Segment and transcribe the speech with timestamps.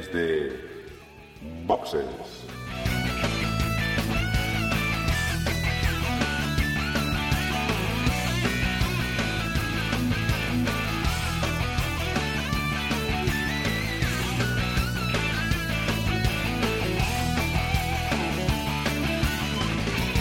[0.00, 0.58] desde
[1.66, 2.06] Boxes.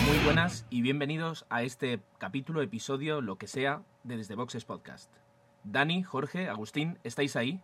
[0.05, 5.09] Muy buenas y bienvenidos a este capítulo, episodio, lo que sea, de Desde Boxes Podcast.
[5.63, 7.61] Dani, Jorge, Agustín, ¿estáis ahí?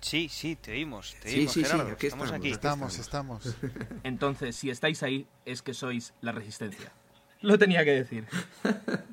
[0.00, 2.40] Sí, sí, te oímos, te Sí, oímos, sí, sí, Gerardo, aquí estamos estamos.
[2.40, 2.50] aquí.
[2.52, 3.56] Estamos, estamos.
[4.04, 6.92] Entonces, si estáis ahí, es que sois la resistencia.
[7.40, 8.26] Lo tenía que decir.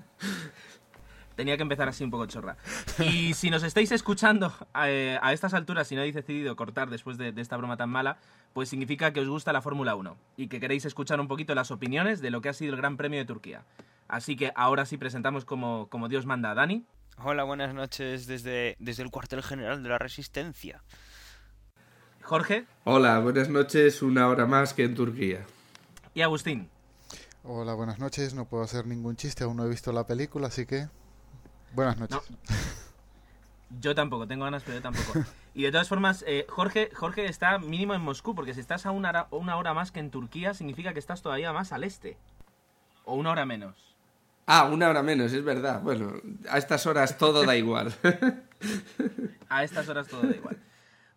[1.35, 2.55] Tenía que empezar así un poco chorra.
[2.97, 4.53] Y si nos estáis escuchando
[4.85, 7.89] eh, a estas alturas y no habéis decidido cortar después de, de esta broma tan
[7.89, 8.19] mala,
[8.53, 11.71] pues significa que os gusta la Fórmula 1 y que queréis escuchar un poquito las
[11.71, 13.63] opiniones de lo que ha sido el Gran Premio de Turquía.
[14.07, 16.85] Así que ahora sí presentamos como, como Dios manda a Dani,
[17.23, 20.83] Hola, buenas noches desde, desde el cuartel general de la Resistencia.
[22.21, 25.45] Jorge Hola, buenas noches, una hora más que en Turquía.
[26.13, 26.69] y Agustín.
[27.43, 28.33] Hola, buenas noches.
[28.33, 30.87] No puedo hacer ningún chiste, aún no he visto la película, así que.
[31.73, 32.19] Buenas noches.
[33.79, 35.23] Yo tampoco, tengo ganas, pero yo tampoco.
[35.53, 38.91] Y de todas formas, eh, Jorge, Jorge está mínimo en Moscú, porque si estás a
[38.91, 42.17] una hora, una hora más que en Turquía, significa que estás todavía más al este.
[43.03, 43.94] O una hora menos.
[44.47, 45.81] Ah, una hora menos, es verdad.
[45.81, 46.13] Bueno,
[46.49, 47.93] a estas horas todo da igual.
[49.49, 50.57] A estas horas todo da igual.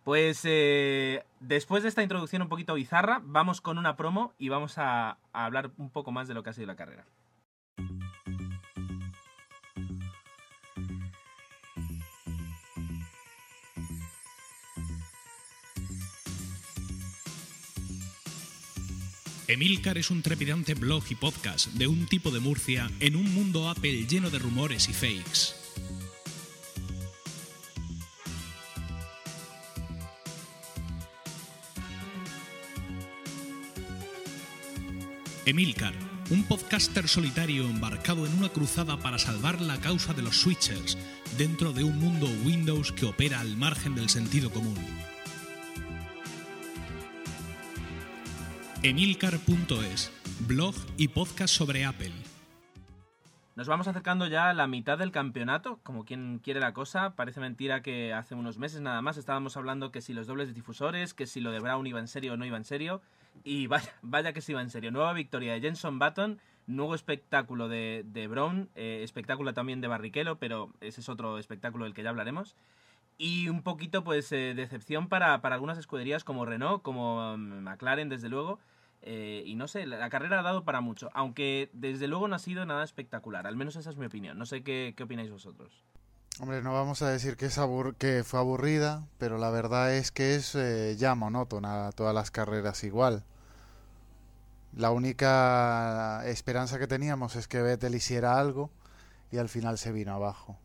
[0.04, 4.78] Pues eh, después de esta introducción un poquito bizarra, vamos con una promo y vamos
[4.78, 7.04] a, a hablar un poco más de lo que ha sido la carrera.
[19.48, 23.70] Emilcar es un trepidante blog y podcast de un tipo de Murcia en un mundo
[23.70, 25.54] Apple lleno de rumores y fakes.
[35.46, 35.94] Emilcar,
[36.28, 40.98] un podcaster solitario embarcado en una cruzada para salvar la causa de los switchers
[41.38, 44.76] dentro de un mundo Windows que opera al margen del sentido común.
[48.84, 50.12] Emilcar.es,
[50.46, 52.12] blog y podcast sobre Apple.
[53.56, 57.16] Nos vamos acercando ya a la mitad del campeonato, como quien quiere la cosa.
[57.16, 61.12] Parece mentira que hace unos meses nada más estábamos hablando que si los dobles difusores,
[61.12, 63.02] que si lo de Brown iba en serio o no iba en serio.
[63.42, 64.92] Y vaya, vaya que sí iba en serio.
[64.92, 66.38] Nueva victoria de Jenson Button,
[66.68, 71.84] nuevo espectáculo de, de Brown, eh, espectáculo también de Barrichello, pero ese es otro espectáculo
[71.84, 72.54] del que ya hablaremos.
[73.20, 78.08] Y un poquito, pues, eh, decepción para, para algunas escuderías como Renault, como mm, McLaren,
[78.08, 78.60] desde luego.
[79.02, 82.40] Eh, y no sé, la, carrera ha dado para mucho, aunque desde luego no ha
[82.40, 84.38] sido nada espectacular, al menos esa es mi opinión.
[84.38, 85.84] No sé qué, qué opináis vosotros.
[86.40, 90.12] Hombre, no vamos a decir que, es abur- que fue aburrida, pero la verdad es
[90.12, 93.24] que es eh, ya monótona todas las carreras igual.
[94.76, 98.70] La única esperanza que teníamos es que Vettel hiciera algo
[99.32, 100.58] y al final se vino abajo.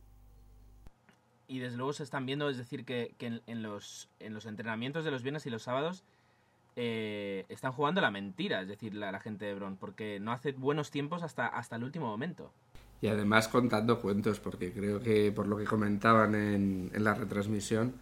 [1.47, 4.45] Y desde luego se están viendo, es decir, que, que en, en los, en los
[4.45, 6.03] entrenamientos de los viernes y los sábados
[6.75, 10.51] eh, están jugando la mentira, es decir, la, la gente de Bron, porque no hace
[10.53, 12.51] buenos tiempos hasta, hasta el último momento.
[13.03, 17.95] Y además contando cuentos, porque creo que por lo que comentaban en, la retransmisión,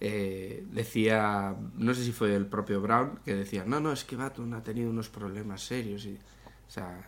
[0.00, 4.16] eh, decía, no sé si fue el propio Brown, que decía, no, no, es que
[4.16, 6.06] Baton ha tenido unos problemas serios.
[6.06, 7.04] Y, o sea,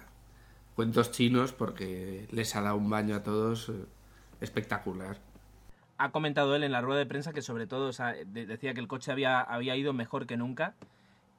[0.77, 3.73] cuentos chinos porque les ha dado un baño a todos eh,
[4.41, 5.19] espectacular.
[5.99, 7.91] Ha comentado él en la rueda de prensa que sobre todo
[8.27, 10.75] decía que el coche había, había ido mejor que nunca.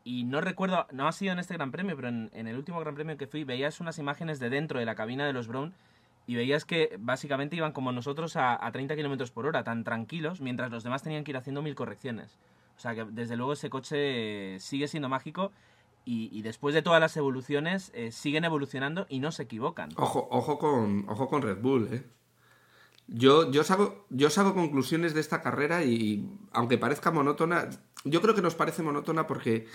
[0.04, 2.96] Y no recuerdo, no ha sido en este Gran Premio, pero en, el último Gran
[2.96, 5.74] Premio que fui veías unas imágenes de dentro de la cabina de los Brown
[6.28, 10.42] y veías que básicamente iban como nosotros a, a 30 kilómetros por hora, tan tranquilos,
[10.42, 12.38] mientras los demás tenían que ir haciendo mil correcciones.
[12.78, 15.52] O sea que desde luego ese coche sigue siendo mágico
[16.06, 19.90] y, y después de todas las evoluciones eh, siguen evolucionando y no se equivocan.
[19.98, 22.04] Ojo, ojo con, ojo con Red Bull, ¿eh?
[23.12, 27.70] Yo, yo, saco, yo saco conclusiones de esta carrera y, aunque parezca monótona,
[28.04, 29.66] yo creo que nos parece monótona porque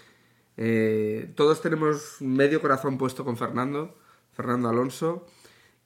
[0.57, 3.99] eh, todos tenemos medio corazón puesto con Fernando,
[4.33, 5.27] Fernando Alonso,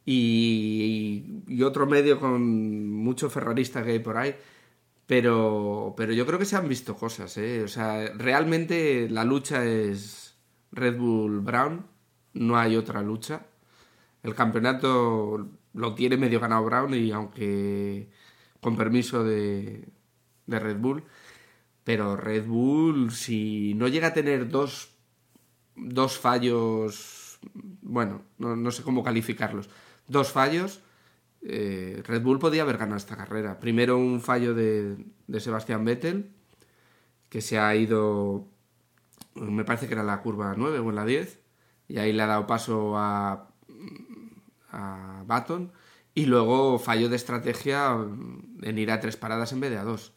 [0.04, 4.36] y, y otro medio con mucho ferrarista que hay por ahí.
[5.06, 7.62] Pero, pero yo creo que se han visto cosas, ¿eh?
[7.64, 10.36] O sea, realmente la lucha es
[10.70, 11.86] Red Bull Brown,
[12.34, 13.46] no hay otra lucha.
[14.22, 18.08] El campeonato lo tiene medio ganado Brown y aunque
[18.60, 19.88] con permiso de,
[20.46, 21.04] de Red Bull.
[21.84, 24.90] Pero Red Bull, si no llega a tener dos,
[25.74, 27.38] dos fallos,
[27.82, 29.70] bueno, no, no sé cómo calificarlos,
[30.06, 30.82] dos fallos,
[31.42, 33.58] eh, Red Bull podía haber ganado esta carrera.
[33.60, 36.30] Primero un fallo de, de Sebastián Vettel,
[37.28, 38.46] que se ha ido,
[39.34, 41.40] me parece que era la curva 9 o en la 10,
[41.88, 43.47] y ahí le ha dado paso a,
[44.70, 45.72] a Baton,
[46.14, 47.96] y luego falló de estrategia
[48.62, 50.12] en ir a tres paradas en vez de a dos,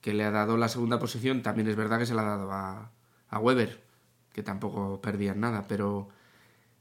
[0.00, 2.52] que le ha dado la segunda posición, también es verdad que se la ha dado
[2.52, 2.92] a,
[3.28, 3.82] a Weber,
[4.32, 6.08] que tampoco perdían nada, pero,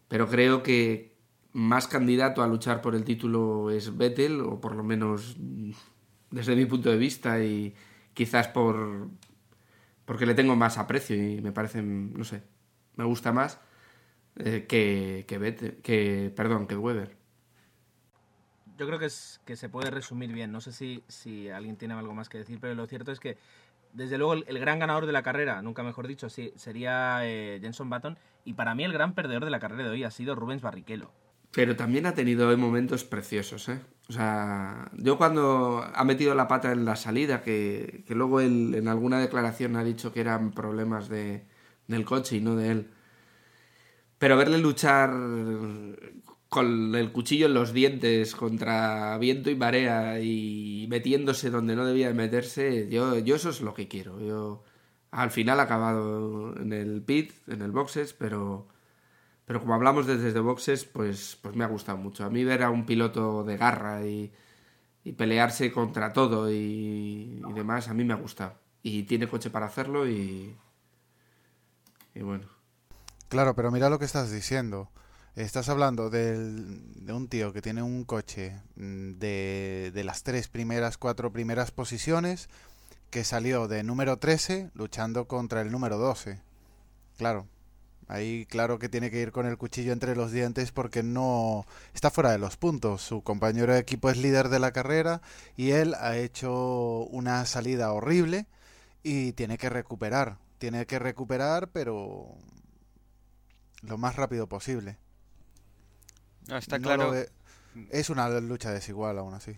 [0.08, 1.14] pero creo que
[1.52, 5.38] más candidato a luchar por el título es Vettel, o por lo menos
[6.32, 7.76] desde mi punto de vista, y
[8.14, 9.10] quizás por
[10.06, 12.44] porque le tengo más aprecio y me parece, no sé,
[12.96, 13.60] me gusta más
[14.38, 17.16] eh, que, que, perdón, que Weber.
[18.78, 20.52] Yo creo que, es, que se puede resumir bien.
[20.52, 23.38] No sé si, si alguien tiene algo más que decir, pero lo cierto es que
[23.94, 27.60] desde luego el, el, gran ganador de la carrera, nunca mejor dicho, sí, sería eh,
[27.62, 28.18] Jenson Button.
[28.44, 31.12] Y para mí el gran perdedor de la carrera de hoy ha sido Rubens Barrichello.
[31.52, 33.80] Pero también ha tenido momentos preciosos, ¿eh?
[34.10, 38.74] O sea, yo cuando ha metido la pata en la salida, que, que luego él
[38.74, 41.46] en alguna declaración ha dicho que eran problemas de,
[41.88, 42.90] del coche y no de él.
[44.24, 45.10] Pero verle luchar
[46.48, 52.14] con el cuchillo en los dientes contra viento y marea y metiéndose donde no debía
[52.14, 54.22] meterse, yo, yo eso es lo que quiero.
[54.22, 54.64] Yo
[55.12, 58.70] al final ha acabado en el pit, en el boxes, pero,
[59.44, 62.24] pero como hablamos desde, boxes, pues, pues me ha gustado mucho.
[62.24, 64.32] A mí ver a un piloto de garra y,
[65.18, 68.54] pelearse contra todo y, y, demás, a mí me ha gustado.
[68.84, 70.56] Y tiene coche para hacerlo y,
[72.16, 72.63] y bueno.
[73.34, 74.92] Claro, pero mira lo que estás diciendo.
[75.36, 81.00] Estás hablando del, de un tío que tiene un coche de, de, las tres primeras,
[81.00, 82.48] cuatro primeras posiciones,
[83.10, 86.42] que salió de número 13 luchando contra el número 12.
[87.18, 87.48] Claro,
[88.08, 91.66] ahí claro que tiene que ir con el cuchillo entre los dientes porque no
[91.96, 93.02] está fuera de los puntos.
[93.02, 95.24] Su compañero de equipo es líder de la carrera
[95.58, 98.46] y él ha hecho una salida horrible
[99.02, 100.38] y tiene que recuperar.
[100.60, 102.38] Tiene que recuperar, pero
[103.84, 104.98] lo más rápido posible.
[106.48, 107.14] No, está no claro.
[107.90, 109.58] Es una lucha desigual aún así.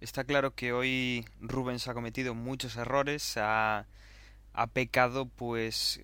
[0.00, 3.86] Está claro que hoy Rubens ha cometido muchos errores, ha,
[4.52, 6.00] ha pecado pues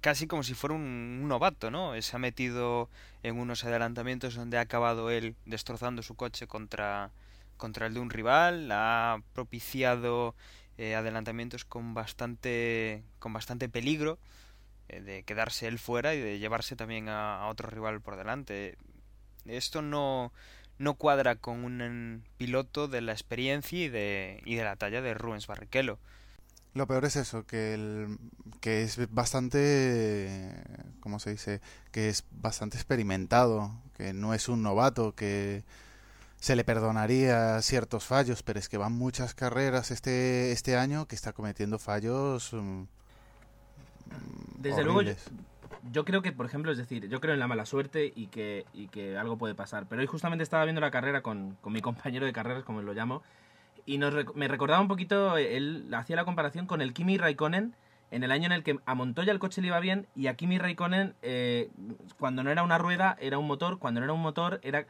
[0.00, 2.00] casi como si fuera un, un, novato, ¿no?
[2.00, 2.88] Se ha metido
[3.22, 7.10] en unos adelantamientos donde ha acabado él destrozando su coche contra,
[7.58, 10.34] contra el de un rival, ha propiciado
[10.78, 14.18] eh, adelantamientos con bastante, con bastante peligro eh,
[15.04, 18.76] de quedarse él fuera y de llevarse también a, otro rival por delante.
[19.46, 20.32] Esto no,
[20.78, 25.14] no cuadra con un piloto de la experiencia y de, y de la talla de
[25.14, 25.98] Rubens Barrichello.
[26.72, 28.18] Lo peor es eso, que, el,
[28.60, 30.62] que es bastante,
[31.00, 31.60] ¿cómo se dice?
[31.90, 35.64] Que es bastante experimentado, que no es un novato, que
[36.38, 41.16] se le perdonaría ciertos fallos, pero es que van muchas carreras este, este año que
[41.16, 42.54] está cometiendo fallos.
[44.58, 45.12] Desde luego, yo,
[45.90, 48.66] yo, creo que, por ejemplo, es decir, yo creo en la mala suerte y que,
[48.74, 49.86] y que algo puede pasar.
[49.88, 52.92] Pero hoy justamente estaba viendo la carrera con, con mi compañero de carreras, como lo
[52.92, 53.22] llamo,
[53.86, 57.74] y nos, me recordaba un poquito, él hacía la comparación con el Kimi Raikkonen
[58.10, 60.34] en el año en el que a Montoya el coche le iba bien y a
[60.34, 61.70] Kimi Raikkonen eh,
[62.18, 64.86] cuando no era una rueda era un motor, cuando no era un motor era...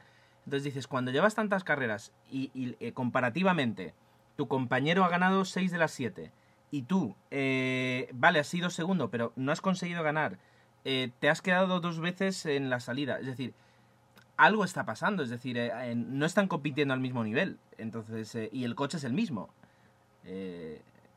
[0.47, 3.95] Entonces dices, cuando llevas tantas carreras y, y eh, comparativamente
[4.37, 6.33] tu compañero ha ganado 6 de las 7
[6.71, 10.39] y tú, eh, vale, has sido segundo, pero no has conseguido ganar,
[10.85, 13.55] eh, te has quedado dos veces en la salida, es decir,
[14.37, 18.65] algo está pasando, es decir, eh, no están compitiendo al mismo nivel, entonces, eh, y
[18.65, 19.51] el coche es el mismo.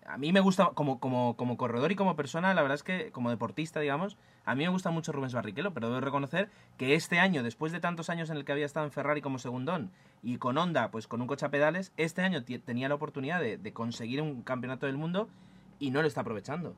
[0.05, 3.11] A mí me gusta, como, como, como corredor y como persona, la verdad es que,
[3.11, 7.19] como deportista, digamos, a mí me gusta mucho Rubens Barrichello, pero debo reconocer que este
[7.19, 9.91] año, después de tantos años en el que había estado en Ferrari como segundón
[10.21, 13.57] y con Honda, pues con un coche a pedales, este año tenía la oportunidad de,
[13.57, 15.29] de conseguir un campeonato del mundo
[15.79, 16.75] y no lo está aprovechando.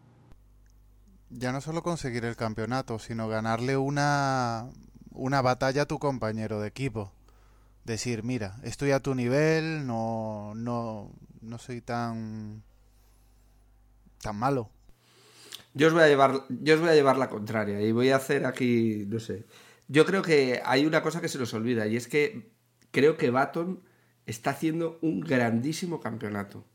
[1.30, 4.70] Ya no solo conseguir el campeonato, sino ganarle una,
[5.12, 7.12] una batalla a tu compañero de equipo.
[7.84, 12.64] Decir, mira, estoy a tu nivel, no, no, no soy tan,
[14.26, 14.72] tan malo.
[15.76, 18.16] Yo os voy a llevar, yo os voy a llevar la contraria y voy a
[18.16, 19.46] hacer aquí, no sé.
[19.88, 22.52] Yo creo que hay una cosa que se nos olvida y es que
[22.92, 23.84] creo que Baton
[24.26, 26.66] está haciendo un grandísimo campeonato.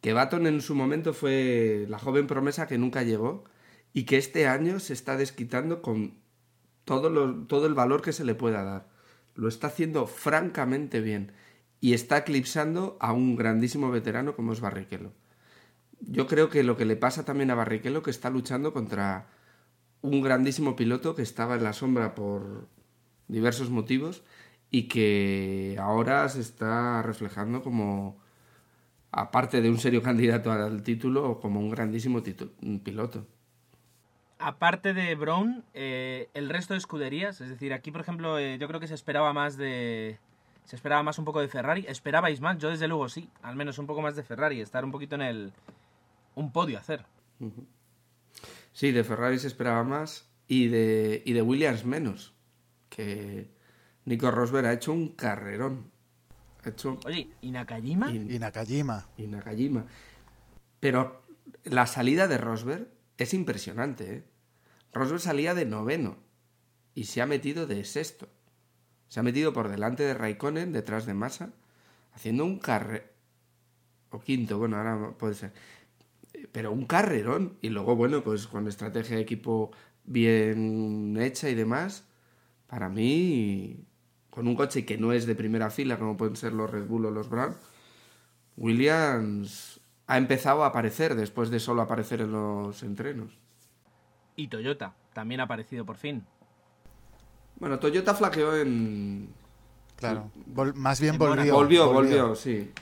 [0.00, 3.44] Que Baton en su momento fue la joven promesa que nunca llegó
[3.92, 6.22] y que este año se está desquitando con
[6.84, 8.88] todo, todo el valor que se le pueda dar.
[9.34, 11.32] Lo está haciendo francamente bien
[11.80, 15.12] y está eclipsando a un grandísimo veterano como es Barrichello.
[16.06, 19.26] Yo creo que lo que le pasa también a Barrichello que está luchando contra
[20.00, 22.68] un grandísimo piloto que estaba en la sombra por
[23.28, 24.22] diversos motivos
[24.70, 28.20] y que ahora se está reflejando como,
[29.12, 32.22] aparte de un serio candidato al título, como un grandísimo
[32.82, 33.26] piloto.
[34.38, 38.66] Aparte de Brown, eh, el resto de escuderías, es decir, aquí por ejemplo eh, yo
[38.66, 40.18] creo que se esperaba más de...
[40.64, 41.84] Se esperaba más un poco de Ferrari.
[41.88, 42.56] ¿Esperabais más?
[42.58, 45.22] Yo desde luego sí, al menos un poco más de Ferrari, estar un poquito en
[45.22, 45.52] el...
[46.34, 47.04] un podio hacer.
[48.72, 52.34] Sí, de Ferrari se esperaba más y de, y de Williams menos.
[52.88, 53.50] Que
[54.04, 55.90] Nico Rosberg ha hecho un carrerón.
[56.64, 56.98] Ha hecho...
[57.04, 58.10] Oye, ¿y Nakajima?
[58.10, 59.08] Y, Nakajima.
[59.16, 59.86] Y Nakajima.
[60.80, 61.22] Pero
[61.64, 64.16] la salida de Rosberg es impresionante.
[64.16, 64.24] ¿eh?
[64.92, 66.18] Rosberg salía de noveno
[66.94, 68.28] y se ha metido de sexto.
[69.08, 71.52] Se ha metido por delante de Raikkonen, detrás de Massa,
[72.12, 73.10] haciendo un carre...
[74.10, 75.52] O quinto, bueno, ahora puede ser
[76.52, 77.56] pero un carrerón.
[77.60, 79.72] Y luego, bueno, pues con estrategia de equipo
[80.04, 82.06] bien hecha y demás,
[82.66, 83.84] para mí,
[84.30, 87.06] con un coche que no es de primera fila, como pueden ser los Red Bull
[87.06, 87.56] o los Brown,
[88.56, 93.38] Williams ha empezado a aparecer después de solo aparecer en los entrenos.
[94.36, 96.24] Y Toyota, también ha aparecido por fin.
[97.56, 99.32] Bueno, Toyota flaqueó en...
[99.96, 100.30] Claro,
[100.74, 102.34] más bien volvió, volvió, volvió.
[102.34, 102.72] sí.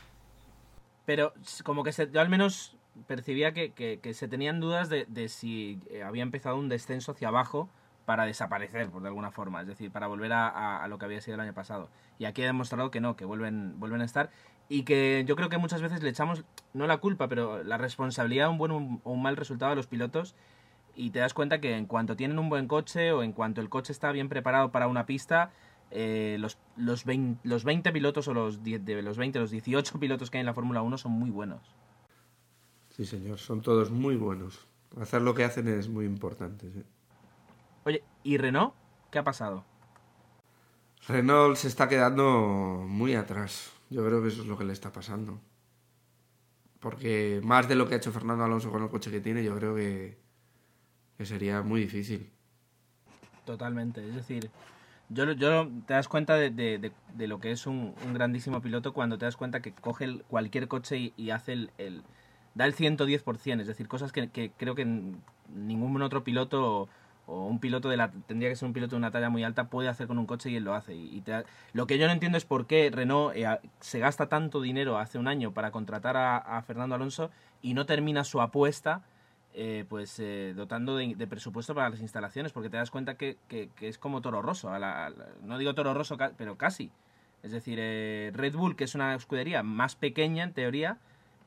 [1.05, 2.77] Pero como que se, yo al menos
[3.07, 7.69] percibía que, se tenían dudas de, si eh, había empezado un descenso hacia abajo
[8.07, 11.37] para desaparecer, por de alguna forma, es decir, para volver a, lo que había sido
[11.37, 11.89] el año pasado.
[12.19, 14.31] Y aquí ha demostrado que no, que vuelven, vuelven a estar
[14.69, 18.47] y que yo creo que muchas veces le echamos, no la culpa, pero la responsabilidad
[18.47, 20.35] de un buen o un mal resultado a los pilotos
[20.95, 23.69] y te das cuenta que en cuanto tienen un buen coche o en cuanto el
[23.69, 25.51] coche está bien preparado para una pista,
[25.91, 29.99] eh, los, los, 20, los 20 pilotos o los, 10, de los 20, los 18
[29.99, 31.61] pilotos que hay en la Fórmula 1 son muy buenos.
[33.01, 34.69] Sí, señor, son todos muy buenos.
[35.01, 36.71] Hacer lo que hacen es muy importante.
[37.85, 38.75] Oye, ¿y Renault?
[39.11, 39.65] ¿Qué ha pasado?
[41.09, 43.73] Renault se está quedando muy atrás.
[43.89, 45.41] Yo creo que eso es lo que le está pasando.
[46.79, 49.57] Porque más de lo que ha hecho Fernando Alonso con el coche que tiene, yo
[49.57, 50.19] creo que,
[51.25, 52.31] sería muy difícil.
[53.47, 54.07] Totalmente.
[54.07, 54.51] Es decir,
[55.09, 59.39] yo, yo te das cuenta de, lo que es un, grandísimo piloto cuando te das
[59.39, 62.05] cuenta que coge cualquier coche y, hace el
[62.61, 66.89] da el 110%, es decir, cosas que, creo que ningún otro piloto
[67.27, 69.71] o, un piloto de la tendría que ser un piloto de una talla muy alta
[69.71, 70.95] puede hacer con un coche y él lo hace.
[70.95, 71.25] Y,
[71.73, 73.47] lo que yo no entiendo es por qué Renault eh,
[73.79, 77.31] se gasta tanto dinero hace un año para contratar a, Fernando Alonso
[77.63, 79.03] y no termina su apuesta
[79.55, 83.39] eh, pues eh, dotando de, presupuesto para las instalaciones, porque te das cuenta que,
[83.81, 84.71] es como Toro Rosso,
[85.43, 86.91] no digo Toro Rosso, pero casi.
[87.43, 90.99] Es decir, Red Bull, que es una escudería más pequeña en teoría,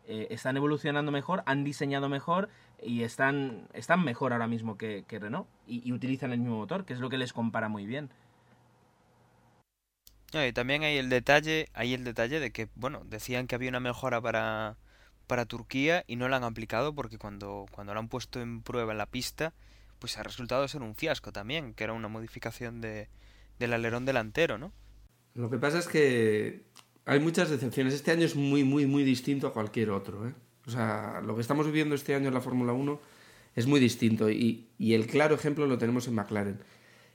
[0.06, 2.50] eh, están evolucionando mejor, han diseñado mejor
[2.82, 7.00] y están, están mejor ahora mismo que, Renault y, utilizan el mismo motor, que es
[7.00, 8.10] lo que les compara muy bien.
[10.34, 13.80] y también hay el detalle, hay el detalle de que, bueno, decían que había una
[13.80, 14.76] mejora para,
[15.28, 18.92] para Turquía y no la han aplicado porque cuando, cuando la han puesto en prueba
[18.92, 19.54] en la pista,
[20.00, 23.08] pues ha resultado ser un fiasco también, que era una modificación de,
[23.58, 24.74] del alerón delantero, ¿no?
[25.34, 26.66] Lo que pasa es que
[27.06, 27.94] hay muchas decepciones.
[27.94, 30.28] Este año es muy, muy, muy distinto a cualquier otro.
[30.28, 30.34] ¿eh?
[30.66, 33.00] O sea, lo que estamos viviendo este año en la Fórmula 1
[33.56, 36.60] es muy distinto y, el claro ejemplo lo tenemos en McLaren.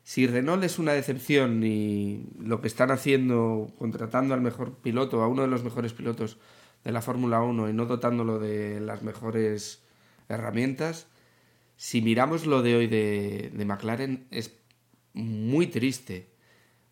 [0.05, 5.29] Si Renault es una decepción y lo que están haciendo, contratando al mejor piloto, a
[5.29, 6.39] uno de los mejores pilotos
[6.85, 9.83] de la Fórmula 1 y no dotándolo de las mejores
[10.29, 11.09] herramientas,
[11.77, 14.55] si miramos lo de hoy de, de McLaren es
[15.13, 16.28] muy triste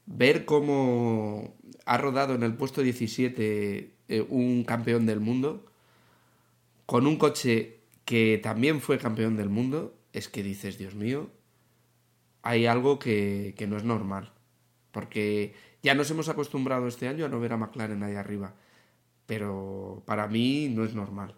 [0.07, 5.67] ver cómo ha rodado en el puesto 17 eh, un campeón del mundo
[6.87, 11.29] con un coche que también fue campeón del mundo, es que dices, Dios mío,
[12.43, 14.33] hay algo que, no es normal.
[14.93, 18.55] Porque ya nos hemos acostumbrado este año a no ver a McLaren ahí arriba.
[19.27, 21.35] Pero para mí no es normal.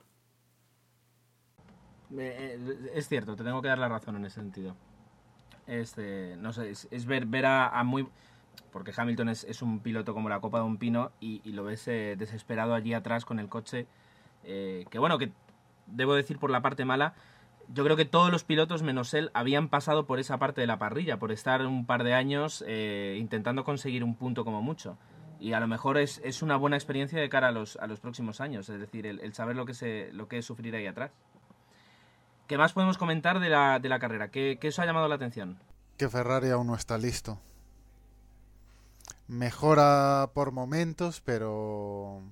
[2.19, 4.77] Eh, es cierto, te tengo que dar la razón en ese sentido.
[5.67, 8.07] Este, no sé, es, ver, ver a muy
[8.73, 12.17] porque Hamilton es, un piloto como la copa de un pino y, lo ves eh,
[12.19, 13.87] desesperado allí atrás con el coche,
[14.45, 15.33] eh, que bueno, que
[15.87, 17.15] debo decir por la parte mala,
[17.69, 20.79] yo creo que todos los pilotos menos él habían pasado por esa parte de la
[20.79, 24.97] parrilla, por estar un par de años eh, intentando conseguir un punto como mucho.
[25.41, 28.41] Y a lo mejor es, una buena experiencia de cara a los, a los próximos
[28.41, 31.13] años, es decir, el, saber lo que, se, lo que es sufrir ahí atrás.
[32.49, 34.31] ¿Qué más podemos comentar de la, de la carrera?
[34.31, 35.59] ¿Qué, ¿Qué os ha llamado la atención?
[35.97, 37.39] Que Ferrari aún no está listo
[39.29, 42.23] mejora por momentos, pero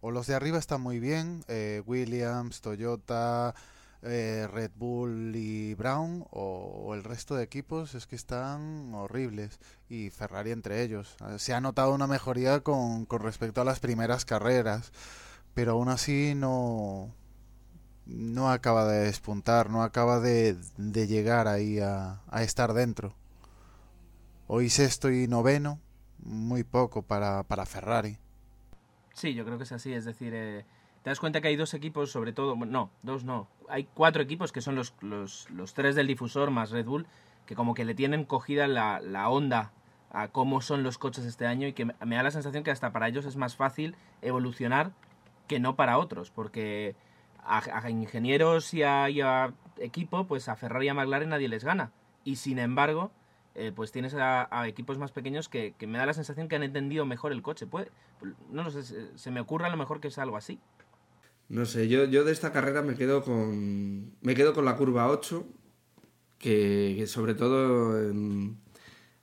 [0.00, 3.54] o los de arriba están muy bien, eh, Williams, Toyota,
[4.02, 9.58] eh, Red Bull y Brown, o, el resto de equipos es que están horribles,
[9.88, 11.16] y Ferrari entre ellos.
[11.38, 14.92] Se ha notado una mejoría con, con respecto a las primeras carreras,
[15.54, 17.12] pero aún así no,
[18.06, 23.14] no acaba de despuntar, no acaba de, de llegar ahí a, a, estar dentro.
[24.50, 25.78] Hoy sexto y noveno,
[26.20, 28.16] muy poco para, para Ferrari.
[29.12, 30.64] Sí, yo creo que es así, es decir, eh,
[31.02, 34.50] te das cuenta que hay dos equipos, sobre todo, no, dos no, hay cuatro equipos
[34.50, 37.06] que son los, los, los tres del difusor más Red Bull,
[37.44, 39.72] que como que le tienen cogida la, la onda
[40.10, 42.90] a cómo son los coches este año y que me da la sensación que hasta
[42.90, 44.92] para ellos es más fácil evolucionar
[45.46, 46.96] que no para otros, porque
[47.44, 51.64] a, ingenieros y a, y a, equipo, pues a Ferrari y a McLaren nadie les
[51.64, 51.92] gana.
[52.24, 53.10] Y sin embargo,
[53.58, 56.62] eh, pues tienes a, equipos más pequeños que, que, me da la sensación que han
[56.62, 57.66] entendido mejor el coche.
[57.66, 57.90] Puede,
[58.50, 60.60] no lo sé, se, me ocurre a lo mejor que es algo así.
[61.48, 64.12] No sé, yo, yo de esta carrera me quedo con.
[64.20, 65.44] Me quedo con la curva 8.
[66.38, 68.60] Que, sobre todo en,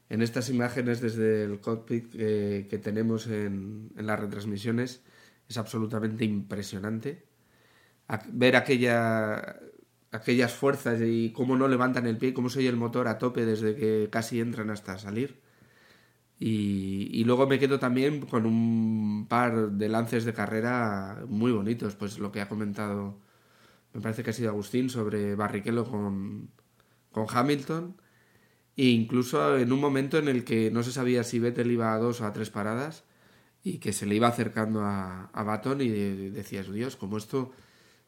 [0.10, 5.02] estas imágenes desde el cockpit que, tenemos en, las retransmisiones
[5.48, 7.24] es absolutamente impresionante.
[8.34, 9.60] Ver aquella,
[10.12, 13.76] aquellas fuerzas y cómo no levantan el pie, cómo se el motor a tope desde
[13.76, 15.42] que casi entran hasta salir.
[16.40, 21.96] Y, y, luego me quedo también con un par de lances de carrera muy bonitos,
[21.96, 23.20] pues lo que ha comentado,
[23.94, 26.50] me parece que ha sido Agustín, sobre Barrichello con,
[27.12, 27.96] con Hamilton,
[28.76, 32.00] e incluso en un momento en el que no se sabía si Vettel iba a
[32.00, 33.06] dos o a tres paradas,
[33.64, 37.52] y que se le iba acercando a, a Baton y decías, Dios, como esto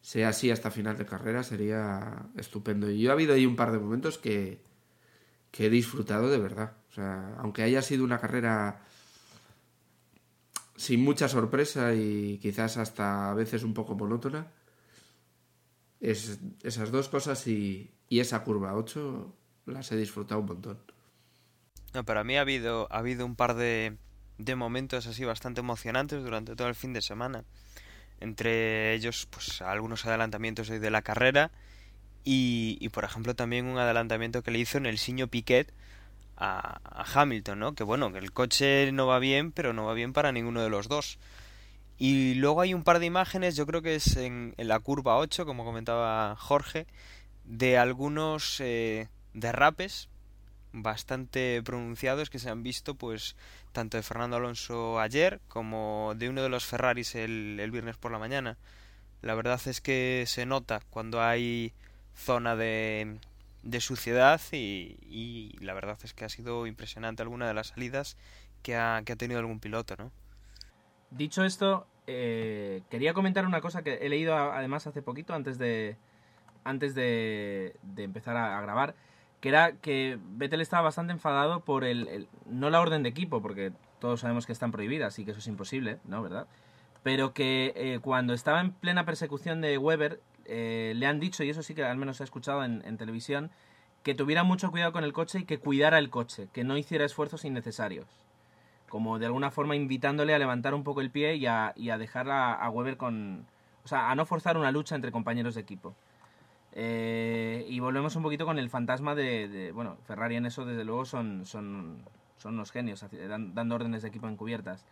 [0.01, 2.89] sea así hasta final de carrera sería estupendo.
[2.89, 4.61] Y yo ha habido ahí un par de momentos que,
[5.51, 6.77] que he disfrutado de verdad.
[6.89, 8.81] O sea, aunque haya sido una carrera
[10.75, 14.47] sin mucha sorpresa y quizás hasta a veces un poco monótona,
[15.99, 20.79] es, esas dos cosas y, y esa curva 8 las he disfrutado un montón.
[21.93, 23.97] No, para mí ha habido, ha habido un par de,
[24.37, 27.43] de momentos así bastante emocionantes durante todo el fin de semana.
[28.19, 31.51] Entre ellos, pues algunos adelantamientos de la carrera
[32.23, 35.73] y, por ejemplo también un adelantamiento que le hizo en el Siño Piquet
[36.35, 37.73] a, a, Hamilton, ¿no?
[37.73, 40.69] Que bueno, que el coche no va bien, pero no va bien para ninguno de
[40.69, 41.19] los dos.
[41.97, 45.17] Y luego hay un par de imágenes, yo creo que es en, en la curva
[45.17, 46.85] 8, como comentaba Jorge,
[47.45, 50.09] de algunos eh, derrapes
[50.71, 53.35] bastante pronunciados que se han visto pues
[53.71, 58.11] tanto de Fernando Alonso ayer como de uno de los Ferraris el, el viernes por
[58.11, 58.57] la mañana.
[59.21, 61.73] La verdad es que se nota cuando hay
[62.15, 63.17] zona de,
[63.63, 68.17] de suciedad y, y, la verdad es que ha sido impresionante alguna de las salidas
[68.61, 70.11] que ha, que ha tenido algún piloto, ¿no?
[71.09, 75.97] Dicho esto, eh, quería comentar una cosa que he leído además hace poquito antes de
[76.63, 78.95] antes de, de empezar a, a grabar
[79.39, 83.71] que era que Vettel estaba bastante enfadado por el, no la orden de equipo, porque
[83.99, 86.21] todos sabemos que están prohibidas y que eso es imposible, ¿no?
[86.21, 86.47] ¿Verdad?
[87.03, 91.49] Pero que eh, cuando estaba en plena persecución de Weber, eh, le han dicho, y
[91.49, 93.51] eso sí que al menos se ha escuchado en, televisión,
[94.03, 97.05] que tuviera mucho cuidado con el coche y que cuidara el coche, que no hiciera
[97.05, 98.07] esfuerzos innecesarios.
[98.89, 102.29] Como de alguna forma invitándole a levantar un poco el pie y a, a dejar
[102.29, 103.45] a, a Weber con...
[103.83, 105.95] O sea, a no forzar una lucha entre compañeros de equipo.
[106.79, 110.83] Eh, y volvemos un poquito con el fantasma de, de, bueno, Ferrari en eso desde
[110.83, 112.03] luego son, son,
[112.37, 114.85] son unos genios, dan, dando órdenes de equipo encubiertas.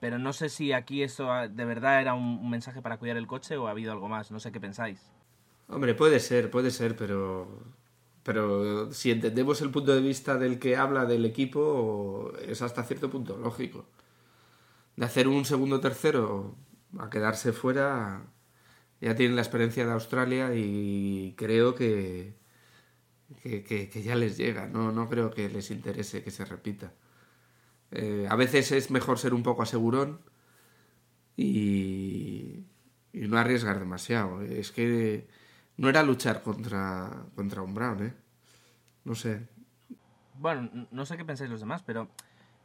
[0.00, 3.26] Pero no sé si aquí esto de verdad era un, un, mensaje para cuidar el
[3.26, 5.00] coche o ha habido algo más, no sé qué pensáis.
[5.68, 7.48] Hombre, puede ser, puede ser, pero,
[8.22, 13.08] pero si entendemos el punto de vista del que habla del equipo, es hasta cierto
[13.08, 13.86] punto lógico.
[14.96, 16.54] De hacer un segundo tercero
[16.98, 18.24] a quedarse fuera,
[19.00, 22.34] ya tienen la experiencia de Australia y creo que,
[23.42, 26.92] que, ya les llega, no, no creo que les interese que se repita.
[27.92, 30.20] Eh, a veces es mejor ser un poco asegurón
[31.36, 32.66] y,
[33.12, 34.42] y, no arriesgar demasiado.
[34.42, 35.26] Es que
[35.76, 38.14] no era luchar contra, contra un Brown, ¿eh?
[39.04, 39.48] No sé.
[40.34, 42.08] Bueno, no sé qué pensáis los demás, pero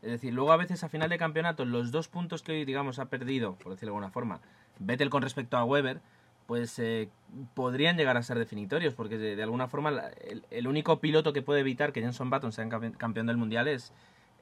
[0.02, 3.00] es decir, luego a veces a final de campeonato los dos puntos que hoy, digamos,
[3.00, 4.42] ha perdido, por decirlo de alguna forma,
[4.80, 6.02] Vettel con respecto a Weber,
[6.46, 7.10] pues eh,
[7.54, 10.12] podrían llegar a ser definitorios, porque de, alguna forma
[10.50, 13.94] el, único piloto que puede evitar que Jenson Button sea campeón del mundial es,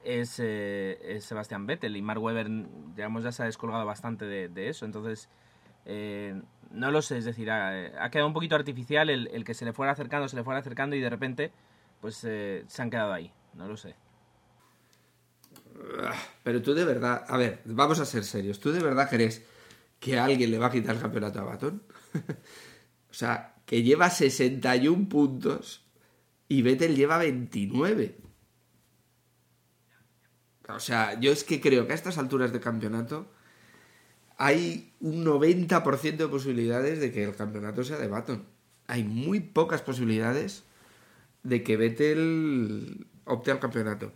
[0.04, 2.48] es, eh, Sebastián Vettel y Mark Webber,
[2.94, 5.28] digamos, ya se ha descolgado bastante de, eso, entonces
[5.86, 6.40] eh,
[6.70, 9.92] no lo sé, es decir, ha, quedado un poquito artificial el, que se le fuera
[9.92, 11.52] acercando, se le fuera acercando y de repente
[12.00, 13.96] pues eh, se han quedado ahí, no lo sé.
[16.42, 19.44] Pero tú de verdad, a ver, vamos a ser serios, ¿tú de verdad crees
[19.98, 21.82] que alguien le va a quitar el campeonato a Batón?
[23.10, 25.84] o sea, que lleva 61 puntos
[26.48, 28.16] y Vettel lleva 29.
[30.68, 33.26] O sea, yo es que creo que a estas alturas de campeonato
[34.36, 38.44] hay un 90% de posibilidades de que el campeonato sea de Baton.
[38.86, 40.64] Hay muy pocas posibilidades
[41.42, 44.12] de que Vettel opte al campeonato.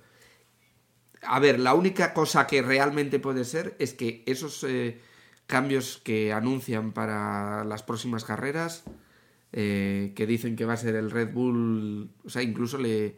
[1.22, 5.00] A ver, la única cosa que realmente puede ser es que esos eh,
[5.48, 8.84] cambios que anuncian para las próximas carreras,
[9.50, 13.16] eh, que dicen que va a ser el Red Bull, o sea, incluso le,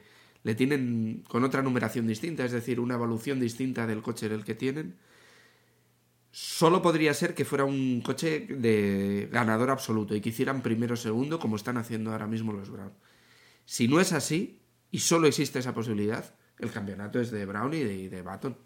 [0.56, 4.96] tienen con otra numeración distinta, es decir, una evolución distinta del coche del que tienen,
[6.30, 10.96] solo podría ser que fuera un coche de ganador absoluto y que hicieran primero o
[10.96, 12.92] segundo como están haciendo ahora mismo los Brown.
[13.64, 14.62] Si no es así,
[14.92, 18.56] y solo existe esa posibilidad, el campeonato es de Brown y de, de Baton.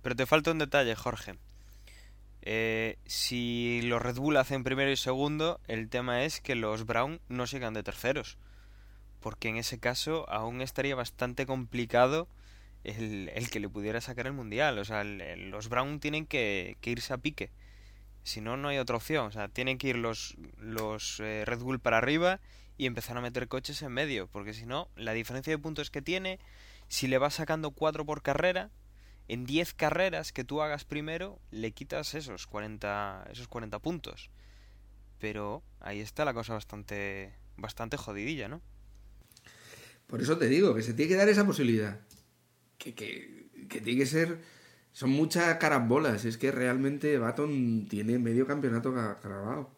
[0.00, 1.34] Pero te falta un detalle, Jorge.
[2.42, 7.20] Eh, si los Red Bull hacen primero y segundo, el tema es que los Brown
[7.28, 8.38] no sigan de terceros.
[9.20, 12.28] Porque en ese caso aún estaría bastante complicado
[12.84, 14.78] el, que le pudiera sacar el mundial.
[14.78, 17.50] O sea, los Brown tienen que, irse a pique.
[18.22, 19.26] Si no, no hay otra opción.
[19.26, 22.40] O sea, tienen que ir los, los eh, Red Bull para arriba
[22.78, 24.26] y empezar a meter coches en medio.
[24.28, 26.38] Porque si no, la diferencia de puntos que tiene,
[26.88, 28.70] si le vas sacando 4 por carrera,
[29.30, 34.28] en 10 carreras que tú hagas primero, le quitas esos 40, esos 40 puntos.
[35.20, 38.60] Pero ahí está la cosa bastante, bastante jodidilla, ¿no?
[40.08, 42.00] Por eso te digo, que se tiene que dar esa posibilidad.
[42.76, 44.40] Que, que, que tiene que ser...
[44.90, 46.24] Son muchas carambolas.
[46.24, 49.70] Es que realmente Baton tiene medio campeonato grabado.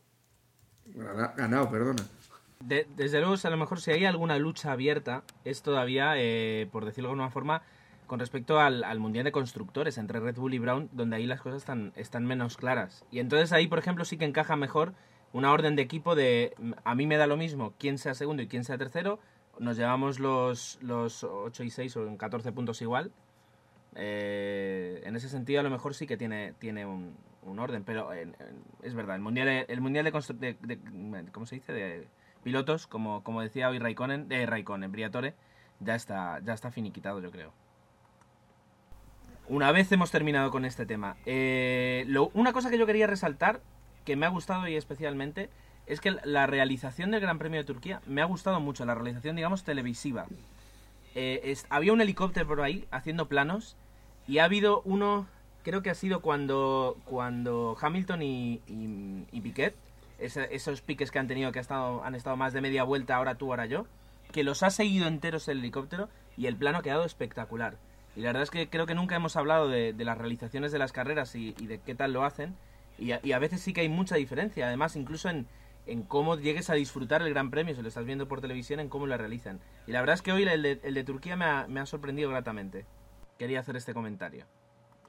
[0.86, 2.02] Ganado, perdona.
[2.60, 6.86] De, desde luego, a lo mejor si hay alguna lucha abierta, es todavía, eh, por
[6.86, 7.62] decirlo de alguna forma,
[8.12, 11.40] con respecto al, al, Mundial de Constructores entre Red Bull y Brown, donde ahí las
[11.40, 11.64] cosas
[11.96, 13.06] están, menos claras.
[13.10, 14.92] Y entonces ahí, por ejemplo, sí que encaja mejor
[15.32, 18.48] una orden de equipo de a mí me da lo mismo quién sea segundo y
[18.48, 19.18] quién sea tercero,
[19.58, 23.12] nos llevamos los, los 8 y 6 o en 14 puntos igual.
[23.94, 27.16] Eh, en ese sentido, a lo mejor sí que tiene, tiene un,
[27.58, 31.72] orden, pero es verdad, el mundial, el mundial de, de, de, ¿cómo se dice?
[31.72, 32.08] de
[32.44, 35.34] pilotos, como, como decía hoy Raikkonen, de Raikkonen, Briatore,
[35.80, 37.61] ya está, ya está finiquitado, yo creo.
[39.52, 43.60] Una vez hemos terminado con este tema, eh, lo, una cosa que yo quería resaltar,
[44.06, 45.50] que me ha gustado y especialmente,
[45.86, 49.36] es que la realización del Gran Premio de Turquía me ha gustado mucho, la realización,
[49.36, 50.24] digamos, televisiva.
[51.14, 53.76] Eh, había un helicóptero por ahí haciendo planos
[54.26, 55.26] y ha habido uno,
[55.64, 59.74] creo que ha sido cuando, cuando Hamilton y, y, Piquet,
[60.18, 63.34] esos piques que han tenido, que ha estado, han estado más de media vuelta, ahora
[63.34, 63.84] tú, ahora yo,
[64.32, 67.76] que los ha seguido enteros el helicóptero y el plano ha quedado espectacular.
[68.14, 70.92] Y la verdad es que creo que nunca hemos hablado de, las realizaciones de las
[70.92, 72.54] carreras y, de qué tal lo hacen.
[72.98, 74.66] Y a, veces sí que hay mucha diferencia.
[74.66, 75.46] Además, incluso en,
[75.86, 78.88] en cómo llegues a disfrutar el Gran Premio, si lo estás viendo por televisión, en
[78.88, 79.60] cómo lo realizan.
[79.86, 82.84] Y la verdad es que hoy el de, Turquía me ha, me ha, sorprendido gratamente.
[83.38, 84.46] Quería hacer este comentario.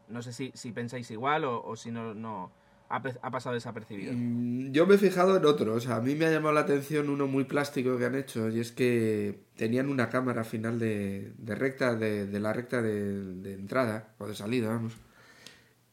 [0.08, 2.52] No sé si, si pensáis igual o, si no
[2.93, 4.13] ha, pasado desapercibido.
[4.13, 5.73] Mm, yo me he fijado en otro.
[5.73, 8.49] O sea, a mí me ha llamado la atención uno muy plástico que han hecho.
[8.49, 14.13] Y es que tenían una cámara final de, recta, de, la recta de, de entrada
[14.19, 14.93] o de salida, vamos.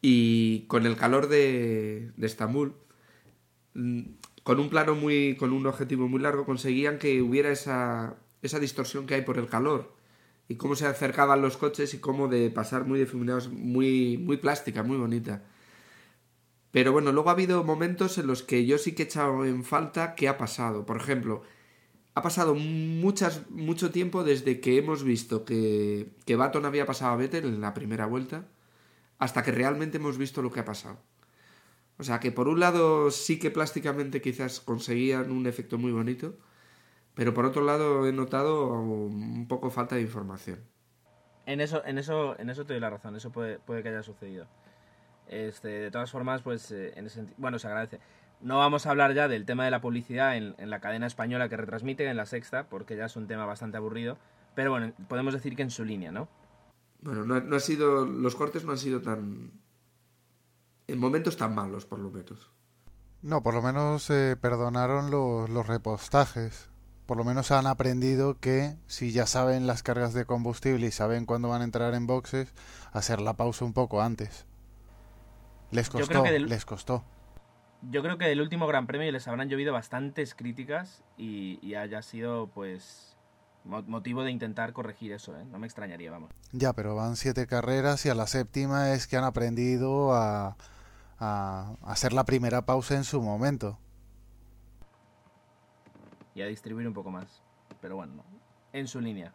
[0.03, 2.75] Y con el calor de, de Estambul
[3.75, 4.01] mm,
[4.43, 9.07] con un plano muy con un objetivo muy largo conseguían que hubiera esa, esa distorsión
[9.07, 9.95] que hay por el calor
[10.49, 14.83] y cómo se acercaban los coches y cómo de pasar muy difuminados muy muy plástica
[14.83, 15.43] muy bonita
[16.71, 19.65] pero bueno luego ha habido momentos en los que yo sí que he echado en
[19.65, 21.43] falta qué ha pasado por ejemplo
[22.15, 27.17] ha pasado muchas mucho tiempo desde que hemos visto que que Baton había pasado a
[27.17, 28.47] Vettel en la primera vuelta
[29.19, 30.99] hasta que realmente hemos visto lo que ha pasado
[32.01, 36.35] o sea que por un lado sí que plásticamente quizás conseguían un efecto muy bonito,
[37.15, 40.61] pero por otro lado he notado un poco falta de información.
[41.45, 44.03] En eso, en eso, en eso te doy la razón, eso puede, puede que haya
[44.03, 44.47] sucedido.
[45.31, 48.01] Este, de todas formas, pues eh, en ese bueno, se agradece.
[48.41, 51.49] No vamos a hablar ya del tema de la publicidad en, en, la cadena española
[51.49, 54.19] que retransmite en la sexta, porque ya es un tema bastante aburrido.
[54.57, 56.29] Pero bueno, podemos decir que en su línea, ¿no?
[57.03, 58.05] Bueno, no, no ha sido.
[58.05, 59.53] Los cortes no han sido tan,
[60.89, 62.51] en momentos tan malos, por lo menos.
[63.23, 66.69] No, por lo menos eh, perdonaron los, los, repostajes.
[67.07, 71.27] Por lo menos han aprendido que si ya saben las cargas de combustible y saben
[71.27, 72.53] cuándo van a entrar en boxes,
[72.93, 74.47] hacer la pausa un poco antes.
[75.71, 77.05] Les costó, del, les costó.
[77.83, 82.03] Yo creo que del último Gran Premio les habrán llovido bastantes críticas y, y haya
[82.03, 83.17] sido, pues,
[83.65, 85.45] motivo de intentar corregir eso, ¿eh?
[85.45, 86.31] No me extrañaría, vamos.
[86.53, 90.57] Ya, pero van siete carreras y a la séptima es que han aprendido a,
[91.19, 93.79] a hacer la primera pausa en su momento.
[96.35, 97.43] Y a distribuir un poco más.
[97.81, 98.25] Pero bueno,
[98.73, 99.33] en su línea.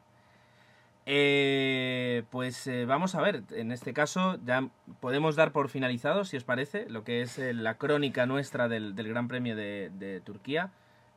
[1.07, 6.35] Eh, pues eh, vamos a ver, en este caso ya podemos dar por finalizado, si
[6.35, 10.71] os parece, lo que es eh, la crónica nuestra del, Gran Premio de, Turquía,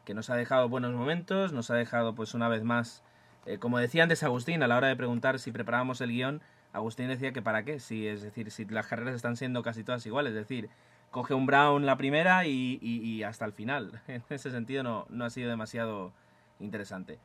[0.04, 3.02] que nos ha dejado buenos momentos, nos ha dejado pues una vez más,
[3.46, 6.42] eh, como decía antes Agustín, a la hora de preguntar si preparábamos el guion,
[6.74, 10.04] Agustín decía que para qué, si es decir, si las carreras están siendo casi todas
[10.04, 10.68] iguales, es decir,
[11.10, 14.02] coge un Brown la primera y, hasta el final.
[14.08, 16.12] En ese sentido no ha sido demasiado
[16.60, 17.18] interesante.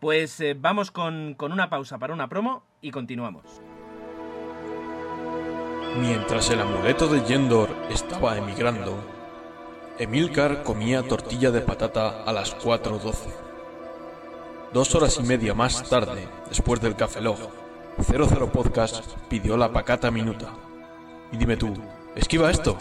[0.00, 3.44] Pues eh, vamos con, con una pausa para una promo y continuamos.
[6.00, 8.96] Mientras el amuleto de Yendor estaba emigrando,
[9.98, 13.12] Emilcar comía tortilla de patata a las 4.12.
[14.72, 17.36] Dos horas y media más tarde, después del Café Log,
[18.00, 20.54] 00 Podcast pidió la pacata minuta.
[21.32, 21.74] Y dime tú,
[22.16, 22.78] ¿esquiva esto?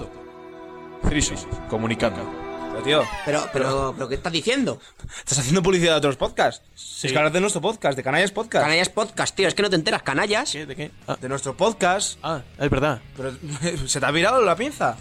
[1.04, 1.36] Frisu,
[1.70, 2.49] comunicando.
[2.84, 4.80] Pero tío, Pero, pero, pero, ¿qué estás diciendo?
[5.18, 6.66] ¿estás haciendo publicidad de otros podcasts?
[7.04, 8.64] Es que es de nuestro podcast, de Canallas Podcast.
[8.64, 10.52] Canallas Podcast, tío, es que no te enteras, canallas.
[10.52, 10.66] ¿Qué?
[10.66, 10.92] ¿De qué?
[11.08, 12.18] Ah, De nuestro podcast.
[12.24, 13.02] ah, es verdad.
[13.18, 13.34] Pero
[13.88, 14.96] se te ha virado la pinza.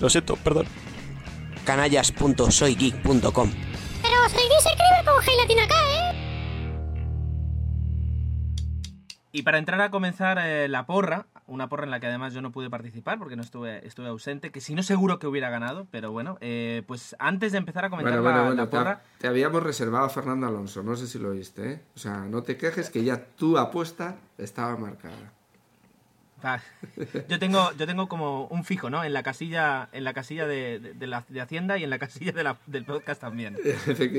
[0.00, 0.66] Lo siento, perdón.
[1.64, 3.22] Canallas.soygeek.com
[4.02, 6.14] Pero soy se escribe con gelatina acá, ¿eh?
[9.32, 12.40] Y para entrar a comenzar eh, la porra, una porra en la que además yo
[12.40, 15.86] no pude participar porque no estuve, estuve ausente, que si no seguro que hubiera ganado,
[15.90, 19.02] pero bueno, eh, pues antes de empezar a comentar Bueno, la, bueno, la te, porra,
[19.18, 21.82] te habíamos reservado a Fernando Alonso, no sé si lo oíste, ¿eh?
[21.94, 25.32] O sea, no te quejes que ya tu apuesta estaba marcada.
[27.28, 29.02] yo tengo, yo tengo como un fijo, ¿no?
[29.04, 31.98] En la casilla, en la casilla de, de- de la, de Hacienda y en la
[31.98, 33.56] casilla de la- del podcast también.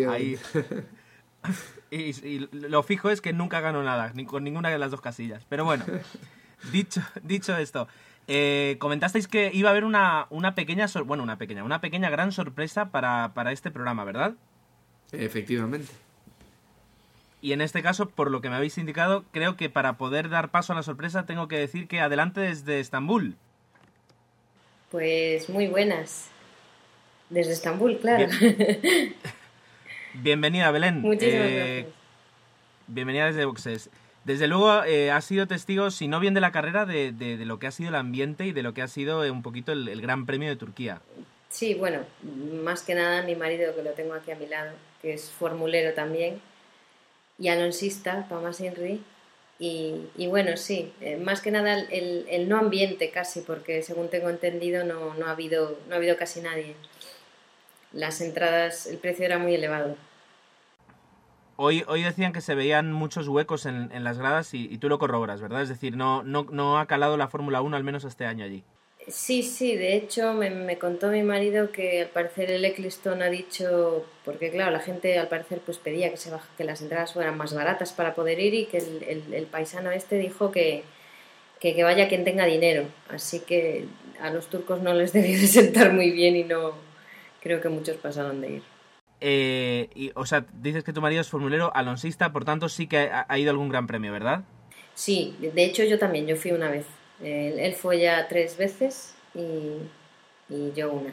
[0.09, 0.33] Ahí.
[0.33, 0.39] Efectivamente.
[1.91, 4.99] Y, y lo fijo es que nunca gano nada, ni con ninguna de las dos
[4.99, 5.45] casillas.
[5.47, 5.85] Pero bueno,
[6.71, 7.87] dicho, dicho esto,
[8.27, 12.09] eh, comentasteis que iba a haber una, una pequeña, sor- bueno, una pequeña, una pequeña
[12.09, 14.33] gran sorpresa para, para este programa, ¿verdad?
[15.11, 15.91] Efectivamente.
[17.41, 20.49] Y en este caso, por lo que me habéis indicado, creo que para poder dar
[20.49, 23.35] paso a la sorpresa tengo que decir que adelante desde Estambul.
[24.89, 26.29] Pues muy buenas.
[27.29, 28.27] Desde Estambul, claro.
[30.15, 31.01] Bienvenida, Belén.
[31.01, 31.95] Muchísimas Eh, gracias.
[32.87, 33.89] Bienvenida desde Boxes.
[34.25, 37.59] Desde luego, eh, has sido testigo, si no bien de la carrera, de, de- lo
[37.59, 40.01] que ha sido el ambiente y de lo que ha sido eh, un poquito el,
[40.01, 40.99] Gran Premio de Turquía.
[41.49, 41.99] Sí, bueno,
[42.63, 45.93] más que nada mi marido, que lo tengo aquí a mi lado, que es formulero
[45.93, 46.41] también,
[47.37, 49.01] y alonsista, Thomas Henry.
[49.59, 54.09] Y, y bueno, sí, eh, más que nada el, el no ambiente casi, porque según
[54.09, 56.75] tengo entendido no, no, ha habido, no ha habido casi nadie.
[57.93, 59.95] Las entradas, el precio era muy elevado.
[61.57, 64.99] Hoy, hoy decían que se veían muchos huecos en, en las gradas y, tú lo
[64.99, 65.61] corroboras, ¿verdad?
[65.61, 68.63] Es decir, no, no, no ha calado la Fórmula 1 al menos este año allí.
[69.07, 73.29] Sí, sí, de hecho me, me contó mi marido que al parecer el Eccleston ha
[73.29, 77.13] dicho, porque claro, la gente al parecer pues pedía que, se baja, que las entradas
[77.13, 80.83] fueran más baratas para poder ir y que el, el- el paisano este dijo que,
[81.59, 82.85] que, que vaya quien tenga dinero.
[83.09, 83.85] Así que
[84.21, 86.73] a los turcos no les debió de sentar muy bien y no
[87.41, 88.63] creo que muchos pasaron de ir.
[89.27, 93.09] Eh, y, o sea, dices que tu marido es formulero alonsista, por tanto sí que
[93.09, 94.43] ha, ha ido a algún gran premio, ¿verdad?
[94.93, 96.85] Sí, de hecho yo también, yo fui una vez.
[97.23, 99.77] Él, él fue ya tres veces y,
[100.47, 101.11] y yo una.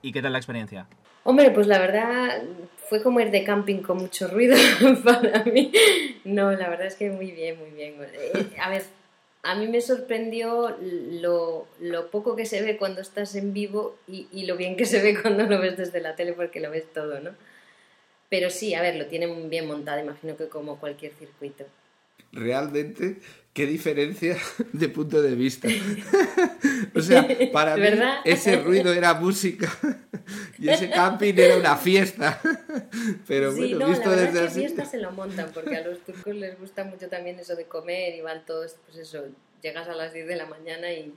[0.00, 0.86] ¿Y qué tal la experiencia?
[1.24, 2.42] Hombre, pues la verdad
[2.88, 4.56] fue como ir de camping con mucho ruido
[5.04, 5.70] para mí.
[6.24, 7.96] No, la verdad es que muy bien, muy bien.
[8.00, 8.84] Eh, A ver,
[9.42, 11.66] a mí me sorprendió lo,
[12.10, 15.20] poco que se ve cuando estás en vivo y, y lo bien que se ve
[15.20, 17.30] cuando lo ves desde la tele porque lo ves todo, ¿no?
[18.28, 21.64] Pero sí, a ver, lo tienen bien montado, imagino que como cualquier circuito.
[22.32, 23.16] Realmente,
[23.52, 24.36] qué diferencia
[24.72, 25.68] de punto de vista.
[26.94, 28.18] o sea, para mí ¿Verdad?
[28.24, 29.70] ese ruido era música
[30.58, 32.40] y ese camping era una fiesta.
[33.26, 34.60] Pero sí, bueno, no, visto la desde es así.
[34.60, 37.64] que fiestas se lo montan, porque a los turcos les gusta mucho también eso de
[37.64, 39.24] comer y van todos, pues eso,
[39.62, 41.12] llegas a las 10 de la mañana y,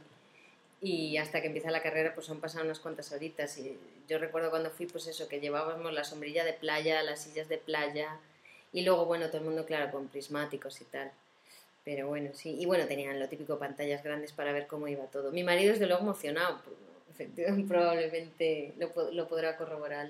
[0.82, 4.50] y hasta que empieza la carrera pues han pasado unas cuantas horitas y yo recuerdo
[4.50, 8.18] cuando fui pues eso, que llevábamos la sombrilla de playa, las sillas de playa
[8.74, 11.12] y luego bueno, todo el mundo claro con prismáticos y tal.
[11.86, 15.32] Pero bueno, sí, y bueno, tenían lo típico pantallas grandes para ver cómo iba todo.
[15.32, 16.60] Mi marido desde luego emocionado,
[17.12, 20.10] efectivamente, probablemente lo, lo podrá corroborar.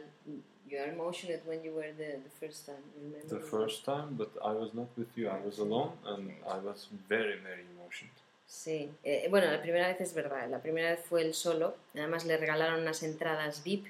[0.65, 3.27] You are emotional when you were the, the first time, remember?
[3.27, 5.27] The first time, but I was not with you.
[5.29, 8.13] I was alone, and I was very, very emotional.
[8.45, 12.25] Sí, eh, bueno, la primera vez es verdad, la primera vez fue él solo, además
[12.25, 13.87] le regalaron unas entradas VIP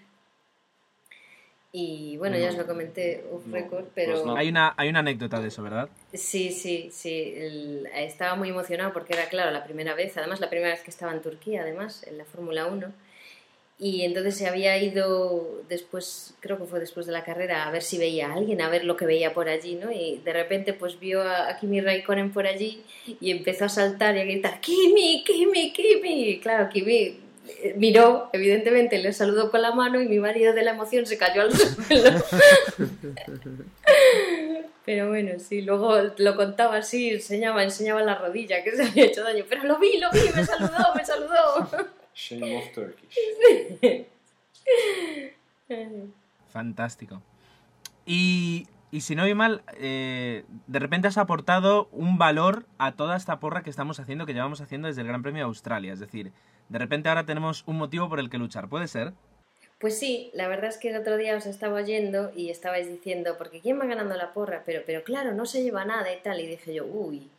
[1.75, 4.35] y bueno, ya os lo comenté off No, record, pues pero no.
[4.37, 5.89] Hay una, hay una anécdota de eso, ¿verdad?
[6.13, 10.49] sí, sí, sí, el- estaba muy emocionado porque era claro la primera vez, además la
[10.51, 12.93] primera vez que estaba en Turquía, además, en la Fórmula 1.
[13.79, 17.81] y entonces se había ido después, creo que fue después de la carrera, a ver
[17.81, 19.91] si veía a alguien, a ver lo que veía por allí, ¿no?
[19.91, 22.83] Y de repente pues vio a, a Kimi Raikkonen por allí
[23.19, 26.29] y empezó a saltar y a gritar ¡Kimi, Kimi, Kimi!
[26.29, 27.17] Y claro, Kimi
[27.75, 31.41] miró, evidentemente le saludó con la mano y mi marido de la emoción se cayó
[31.41, 32.23] al suelo.
[34.85, 39.23] Pero bueno, sí, luego lo contaba así, enseñaba, enseñaba la rodilla que se había hecho
[39.23, 39.45] daño.
[39.47, 41.69] Pero lo vi, lo vi, me saludó, me saludó.
[42.13, 44.05] Shame of Turkish.
[46.49, 47.21] Fantástico.
[48.05, 53.15] Y, y si no voy mal, eh, de repente has aportado un valor a toda
[53.15, 55.93] esta porra que estamos haciendo, que llevamos haciendo desde el Gran Premio de Australia.
[55.93, 56.33] Es decir,
[56.69, 58.69] de repente ahora tenemos un motivo por el que luchar.
[58.69, 59.13] ¿Puede ser?
[59.79, 63.35] Pues sí, la verdad es que el otro día os estaba oyendo y estabais diciendo,
[63.37, 64.63] porque ¿quién va ganando la porra?
[64.65, 66.39] Pero, pero claro, no se lleva nada y tal.
[66.39, 67.29] Y dije yo, uy,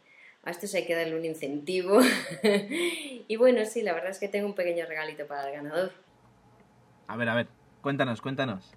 [0.43, 2.01] a estos hay que darle un incentivo.
[3.29, 5.93] y bueno, sí, la verdad es que tengo un pequeño regalito para el ganador.
[7.07, 7.47] A ver, a ver,
[7.81, 8.73] cuéntanos, cuéntanos.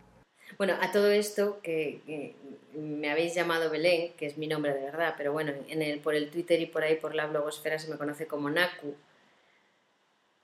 [0.58, 2.36] Bueno, a todo esto, que, que
[2.74, 6.16] me habéis llamado Belén, que es mi nombre de verdad, pero bueno, en el, por
[6.16, 8.96] el Twitter y por ahí, por la blogosfera, se me conoce como Naku,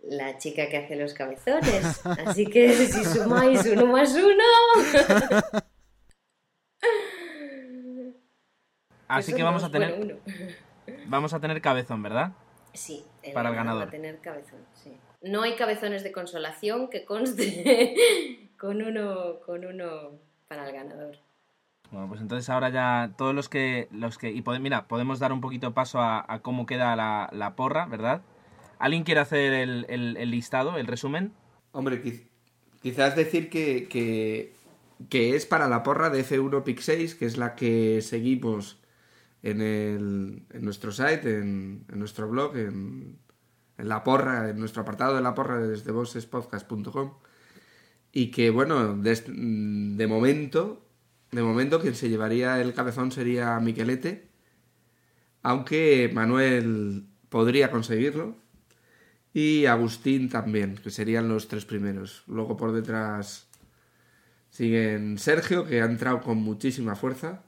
[0.04, 2.06] la chica que hace los cabezones.
[2.06, 4.44] Así que si sumáis uno más uno...
[9.08, 10.16] Así Eso que vamos a tener bueno,
[11.06, 12.32] vamos a tener cabezón, ¿verdad?
[12.74, 14.98] Sí, Para el ganador a tener cabezón, sí.
[15.22, 20.12] No hay cabezones de consolación que conste con uno, con uno
[20.48, 21.18] para el ganador.
[21.92, 25.32] Bueno, pues entonces ahora ya todos los que los que y pode- mira, podemos dar
[25.32, 28.22] un poquito paso a, a cómo queda la, la porra, ¿verdad?
[28.84, 31.32] ¿Alguien quiere hacer el, el- listado, el resumen?
[31.72, 32.28] Hombre, quiz-
[32.82, 33.88] quizás decir que,
[35.10, 38.82] que, es para la porra de F1 Pick 6, que es la que seguimos
[39.42, 43.20] en, el, en nuestro site, en, nuestro blog, en,
[43.78, 47.14] la porra, en nuestro apartado de la porra desde bossespodcast.com.
[48.12, 49.16] Y que, bueno, de,
[49.96, 50.86] de momento,
[51.32, 54.28] de momento quien se llevaría el cabezón sería Miquelete,
[55.42, 58.43] aunque Manuel podría conseguirlo.
[59.34, 62.24] Y Agustín también, que serían los tres primeros.
[62.28, 63.48] Luego por detrás
[64.50, 67.42] siguen Sergio, que ha entrado con muchísima fuerza.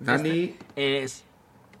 [0.00, 0.56] Dani.
[0.74, 1.24] Es.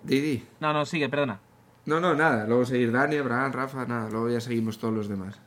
[0.04, 0.44] Didi.
[0.60, 1.40] No, no, sigue, perdona.
[1.84, 2.46] No, no, nada.
[2.46, 4.08] Luego seguir Dani, Abraham, Rafa, nada.
[4.08, 5.40] Luego ya seguimos todos los demás.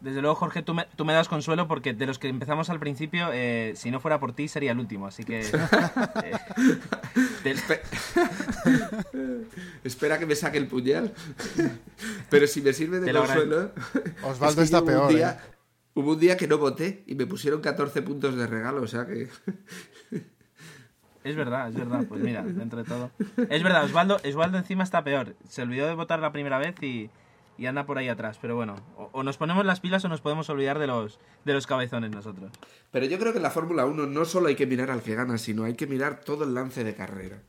[0.00, 2.78] Desde luego, Jorge, tú me, tú me das consuelo porque de los que empezamos al
[2.78, 5.06] principio, eh, si no fuera por ti, sería el último.
[5.06, 5.40] Así que.
[7.44, 7.82] eh,
[9.84, 11.14] Espera que me saque el puñal.
[12.28, 13.72] Pero si me sirve de consuelo.
[14.22, 15.56] Osvaldo es que está hubo peor, Un día, ¿eh?
[15.94, 19.06] Hubo un día que no voté y me pusieron 14 puntos de regalo, o sea
[19.06, 19.28] que.
[21.24, 22.04] Es verdad, es verdad.
[22.06, 23.10] Pues mira, dentro de todo.
[23.48, 25.34] Es verdad, Osvaldo, Osvaldo encima está peor.
[25.48, 27.10] Se olvidó de votar la primera vez y,
[27.58, 28.38] y anda por ahí atrás.
[28.40, 31.52] Pero bueno, o, o nos ponemos las pilas o nos podemos olvidar de los, de
[31.52, 32.52] los cabezones nosotros.
[32.90, 35.14] Pero yo creo que en la Fórmula 1 no solo hay que mirar al que
[35.14, 37.42] gana, sino hay que mirar todo el lance de carrera.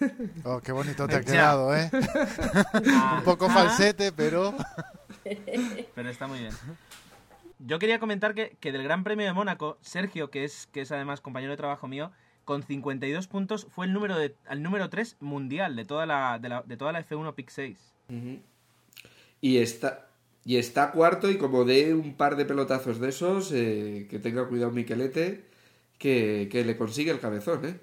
[0.44, 1.90] Oh, qué bonito te ha quedado, ¿eh?
[3.18, 3.54] Un poco Ajá.
[3.54, 4.54] falsete, pero...
[5.94, 6.52] Pero está muy bien.
[7.60, 10.90] Yo quería comentar que, que del Gran Premio de Mónaco, Sergio, que es, que es
[10.90, 12.10] además compañero de trabajo mío,
[12.44, 16.48] con 52 puntos fue el número, de, el número 3 mundial de toda la, de,
[16.48, 17.94] la, de toda la F1 Pick 6.
[19.42, 20.08] Y está,
[20.44, 24.48] y está cuarto y como dé un par de pelotazos de esos, eh, que tenga
[24.48, 25.44] cuidado Miquelete,
[25.98, 27.78] que, que le consigue el cabezón, ¿eh?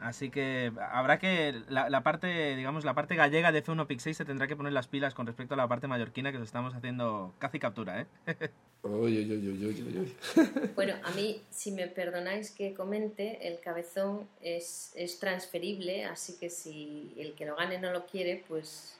[0.00, 1.60] Así que habrá que.
[1.68, 4.72] La, la parte, digamos, la parte gallega de F1 Pick 6 se tendrá que poner
[4.72, 8.06] las pilas con respecto a la parte mallorquina que lo estamos haciendo casi captura, ¿eh?
[10.74, 16.48] Bueno, a mí, si me perdonáis que comente, el cabezón es, es transferible, así que
[16.48, 18.97] si el que lo gane no lo quiere, pues,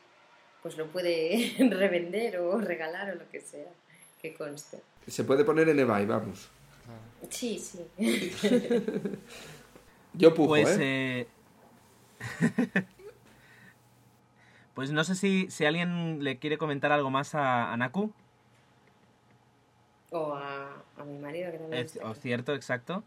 [0.62, 3.70] pues lo puede revender o regalar o lo que sea,
[4.20, 4.80] que conste.
[5.06, 6.48] Se puede poner en eBay, vamos.
[7.30, 7.86] Sí, sí.
[10.14, 11.20] Yo pujo, Pues, ¿eh?
[11.20, 11.26] eh,
[14.74, 18.12] pues no sé si, si alguien le quiere comentar algo más a, a Naku.
[20.10, 23.04] O a, a mi marido, que también Es, está o cierto, exacto.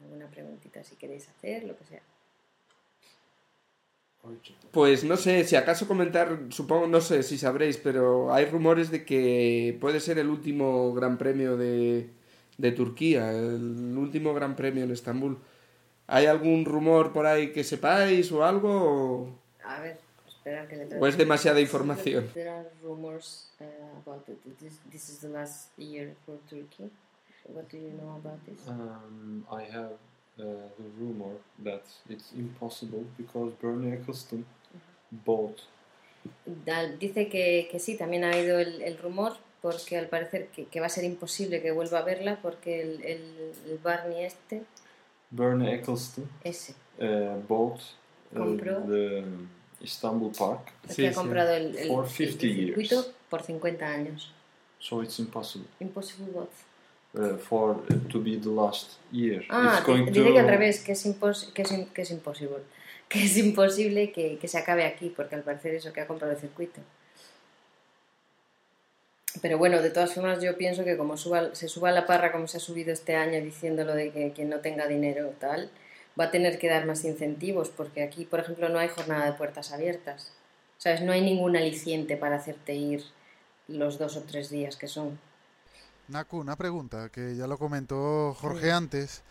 [0.00, 2.00] Alguna preguntita si queréis hacer, lo que sea.
[4.70, 9.04] Pues no sé, si acaso comentar, supongo, no sé si sabréis, pero hay rumores de
[9.04, 12.10] que puede ser el último gran premio de,
[12.58, 15.38] de Turquía, el último gran premio en Estambul.
[16.06, 18.70] ¿Hay algún rumor por ahí que sepáis o algo?
[18.70, 19.98] o- A ver,
[20.28, 22.26] espera que le ¿O es demasiada información?
[22.34, 23.64] There are rumors uh,
[24.04, 24.38] about it.
[24.58, 26.90] This, this is the last year for Turkey.
[27.48, 28.58] What do you know about this?
[28.68, 29.92] Um, I have
[30.36, 34.44] the rumor that it's impossible because Bernie Eccleston
[35.24, 35.60] bought
[36.98, 40.80] dice que, que sí, también ha habido el, el rumor porque al parecer que, que
[40.80, 44.62] va a ser imposible que vuelva a verla porque el, el, el Barney este,
[45.30, 47.80] Bernie Eccleston ese, uh, bought
[48.32, 48.80] uh, Compró.
[48.86, 49.24] the
[49.80, 53.14] Istanbul Park el que ha comprado el, el, for el 50 circuito years.
[53.28, 54.32] por 50 años.
[54.78, 56.48] So it's impossible Impossible what?
[57.14, 59.44] Uh, for uh, to be the last year.
[59.50, 62.02] Ah, it's going di- to dice que al revés, que es, impos que es, que
[62.02, 62.58] es imposible.
[63.08, 66.32] Que es imposible que, que se acabe aquí, porque al parecer eso que ha comprado
[66.32, 66.80] el circuito.
[69.42, 72.46] Pero bueno, de todas formas yo pienso que como suba, se suba la parra como
[72.46, 75.70] se ha subido este año diciendo lo de que quien no tenga dinero tal,
[76.18, 79.32] va a tener que dar más incentivos, porque aquí, por ejemplo, no hay jornada de
[79.32, 80.32] puertas abiertas.
[80.78, 81.02] ¿Sabes?
[81.02, 83.04] No hay ningún aliciente para hacerte ir
[83.68, 85.18] los dos o tres días que son.
[86.10, 89.22] Naku, una pregunta que ya lo comentó Jorge antes.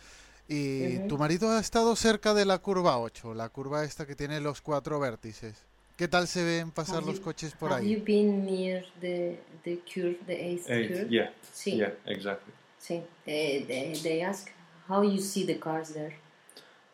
[0.48, 1.08] Y Ujú.
[1.08, 4.60] tu marido ha estado cerca de la curva 8, la curva esta que tiene los
[4.60, 5.54] cuatro vértices.
[5.96, 7.94] ¿Qué tal se ven pasar Have los you- coches por have ahí?
[7.94, 10.88] you been near the, the curve, the eighth, eight.
[10.90, 11.08] curve?
[11.10, 11.76] Yeah, Sí.
[11.76, 12.52] yeah, exactly.
[12.78, 14.48] Sí, eh, they, they ask
[14.88, 16.16] how you see the cars there.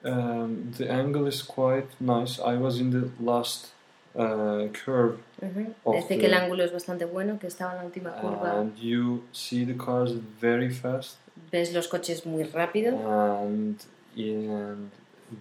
[0.05, 2.39] Um, the angle is quite nice.
[2.41, 3.69] I was in the last
[4.17, 5.75] uh, curve, Ujú.
[5.85, 8.61] of Dice que el the- ángulo es bastante bueno, que estaba en la última curva.
[8.61, 11.19] and you see the cars very fast,
[11.53, 12.97] Ves los coches muy rápido.
[12.99, 13.79] and
[14.17, 14.91] and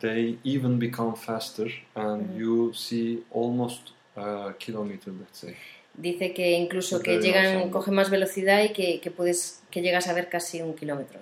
[0.02, 2.38] they even become faster, and Mhm.
[2.38, 5.56] you see almost a kilometer, let's say.
[5.98, 7.72] Dice que incluso que Very llegan, awesome.
[7.72, 11.20] coge más velocidad y que, que puedes, que llegas a ver casi un kilómetro.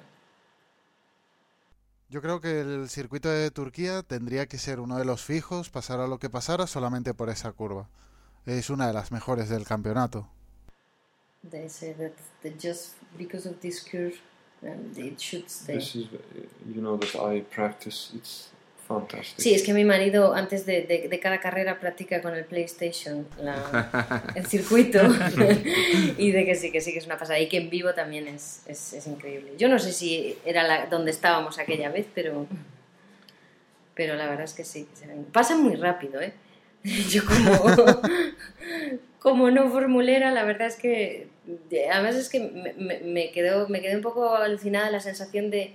[2.13, 6.05] Yo creo que el circuito de Turquía tendría que ser uno de los fijos, pasara
[6.05, 7.89] lo que pasara, solamente por esa curva.
[8.45, 10.29] Es una de las mejores del campeonato.
[11.49, 12.11] They say that,
[12.61, 14.13] just because of this curve,
[14.61, 15.79] um, it should stay.
[15.79, 18.11] This is, uh, you know, that I practice.
[18.13, 18.51] It's
[19.37, 23.27] Sí, es que mi marido antes de, de- de cada carrera practica con el PlayStation
[23.41, 24.99] la- el circuito
[26.17, 28.27] y de que sí, que sí, que es una pasada y que en vivo también
[28.27, 29.53] es, es, es increíble.
[29.57, 32.47] Yo no sé si era la, donde estábamos aquella vez, pero,
[33.95, 34.87] pero la verdad es que sí.
[35.31, 36.33] Pasan muy rápido, ¿eh?
[36.83, 38.01] Yo como,
[39.19, 41.27] como no formulera, la verdad es que
[41.91, 45.73] además es que me, me, me quedó, me quedé un poco alucinada la sensación de,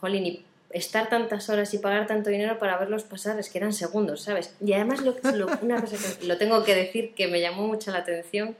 [0.00, 0.44] jolín, y
[0.76, 4.54] estar tantas horas y pagar tanto dinero para verlos pasar, es que eran segundos, ¿sabes?
[4.64, 7.90] Y además lo, lo- una cosa que lo tengo que decir que me llamó mucho
[7.90, 8.56] la atención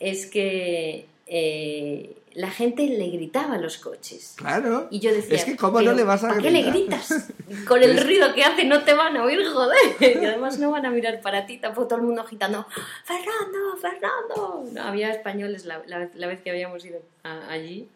[0.00, 4.34] es que eh, la gente le gritaba a los coches.
[4.36, 4.88] Claro.
[4.90, 7.00] Y yo decía, Es que cómo no "Pero, le vas a ¿para qué le gritar?".
[7.00, 7.64] gritas?
[7.66, 9.78] Con el ruido que hace no te van a oír, joder.
[10.00, 12.66] Y además no van a mirar para ti, tampoco todo el mundo agitando,
[13.04, 14.64] Fernando, Fernando.
[14.72, 17.88] No, había españoles la, la vez, la vez que habíamos ido a- allí.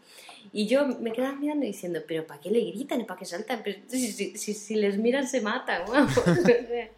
[0.53, 3.07] Y yo me quedaba mirando y diciendo, pero ¿para qué le gritan?
[3.07, 3.61] ¿Para qué saltan?
[3.63, 5.83] Pero si, si, si, si les miran se matan.
[5.89, 6.17] vamos".
[6.27, 6.89] O sea,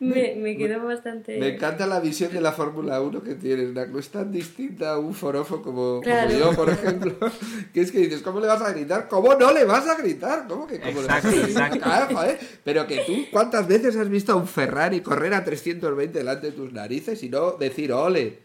[0.00, 1.38] me, me quedó bastante...
[1.38, 3.98] Me encanta la visión de la Fórmula 1 que tienes, Naco.
[3.98, 7.14] Es tan distinta a un forofo como, yo, por ejemplo.
[7.72, 9.08] Que es que dices, ¿cómo le vas a gritar?
[9.08, 10.46] ¿Cómo no le vas a gritar?
[10.48, 11.76] ¿Cómo que cómo Exacto, le vas a gritar?
[11.76, 11.84] exacto.
[11.84, 12.38] Ah, joder.
[12.64, 16.52] Pero que tú, ¿cuántas veces has visto a un Ferrari correr a 320 delante de
[16.52, 18.38] tus narices y no decir ole?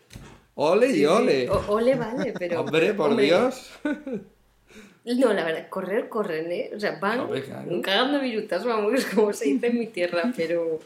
[0.55, 1.05] Ole y sí.
[1.05, 1.49] ole.
[1.49, 2.61] O- ole vale, pero...
[2.61, 3.71] Hombre, por hombre, Dios.
[5.05, 6.71] No, la verdad, correr, corren, ¿eh?
[6.75, 7.81] O sea, van Hombre, claro.
[7.83, 10.79] cagando virutas, vamos, como se dice en mi tierra, pero...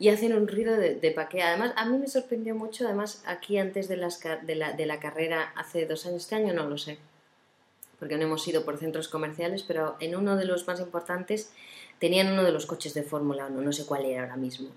[0.00, 1.42] Y hacen un ruido de, de.
[1.42, 5.00] Además, a mí me sorprendió mucho, además, aquí antes de, las, de, la, de la
[5.00, 6.98] carrera, hace dos años, este año no lo sé,
[7.98, 11.50] porque no hemos ido por centros comerciales, pero en uno de los más importantes
[11.98, 14.68] tenían uno de los coches de Fórmula 1, no sé cuál era ahora mismo.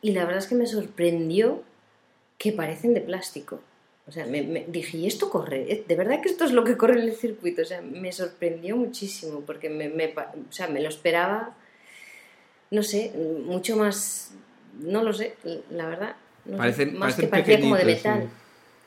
[0.00, 1.62] Y la verdad es que me sorprendió
[2.38, 3.60] que parecen de plástico.
[4.06, 5.84] O sea, me, me- dije, ¿y esto corre?
[5.86, 7.62] ¿De verdad que esto es lo que corre en el circuito?
[7.62, 11.54] O sea, me sorprendió muchísimo porque me, o sea, me lo esperaba,
[12.70, 13.12] no sé,
[13.46, 14.32] mucho más,
[14.80, 15.36] no lo sé,
[15.70, 16.16] la verdad.
[16.44, 18.28] no sé, Parecen- más parecen que parecía como de metal.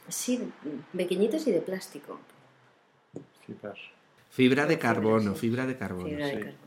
[0.09, 0.51] Sí,
[0.95, 2.19] pequeñitos y de plástico.
[4.29, 5.39] Fibra de Sí, carbono, sí.
[5.39, 6.07] fibra de carbono.
[6.09, 6.37] Fibra de sí.
[6.39, 6.57] carbono.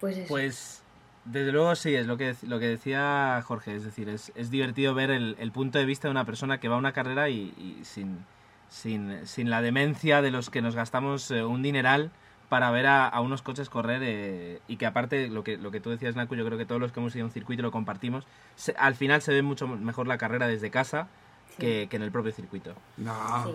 [0.00, 0.28] Pues eso.
[0.28, 0.82] Pues
[1.24, 4.94] desde luego sí, es lo que, lo que decía Jorge, es decir, es, es divertido
[4.94, 7.52] ver el, el punto de vista de una persona que va a una carrera y,
[7.58, 8.24] y sin,
[8.68, 12.10] sin, sin la demencia de los que nos gastamos eh, un dineral
[12.48, 15.78] para ver a, a unos coches correr eh, y que aparte, lo que, lo que
[15.80, 17.70] tú decías, Naku, yo creo que todos los que hemos ido a un circuito lo
[17.70, 21.06] compartimos, se- al final se ve mucho mejor la carrera desde casa
[21.58, 22.74] que, que en el propio circuito.
[22.96, 23.44] No.
[23.46, 23.54] Sí.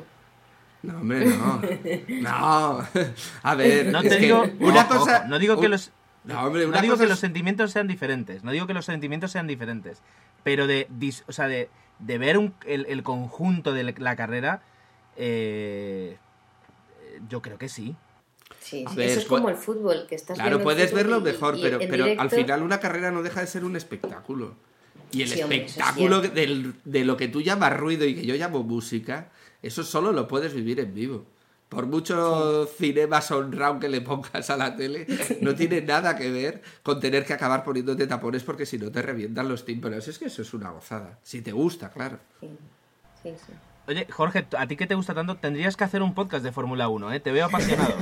[0.84, 1.61] No, hombre, no.
[2.22, 2.80] No.
[3.43, 5.18] A ver, No es te que digo, una ojo, cosa.
[5.20, 5.91] ojo, no digo que los
[6.26, 8.73] No, hombre, no una digo cosa que es- los sentimientos sean diferentes, no digo que
[8.73, 10.01] los sentimientos sean diferentes,
[10.43, 11.69] pero de, dis- o sea, de,
[11.99, 14.61] de ver un- el, el conjunto de la carrera,
[15.17, 16.17] eh,
[17.30, 17.95] yo creo que sí.
[18.59, 21.17] Sí, A sí, ver, eso es pu- como el fútbol, que estás Claro, puedes verlo
[21.19, 24.55] y- mejor, y pero, pero al final una carrera no deja de ser un espectáculo.
[25.11, 28.15] Y el Sí, hombre, eso es espectáculo del- de lo que tú llamas ruido y
[28.15, 29.30] que yo llamo música
[29.61, 31.26] Eso solo lo puedes vivir en vivo.
[31.70, 35.07] Por mucho cinema round que le pongas a la tele,
[35.41, 39.01] no tiene nada que ver con tener que acabar poniéndote tapones porque si no te
[39.01, 40.07] revientan los tímpanos.
[40.07, 41.20] Es que eso es una gozada.
[41.24, 42.20] Si te gusta, claro.
[42.39, 42.49] Sí,
[43.24, 43.30] sí.
[43.45, 43.53] sí.
[43.88, 46.88] Oye, Jorge, a ti que te gusta tanto, tendrías que hacer un podcast de Fórmula
[46.88, 47.20] 1, ¿eh?
[47.20, 47.93] Te veo apasionado.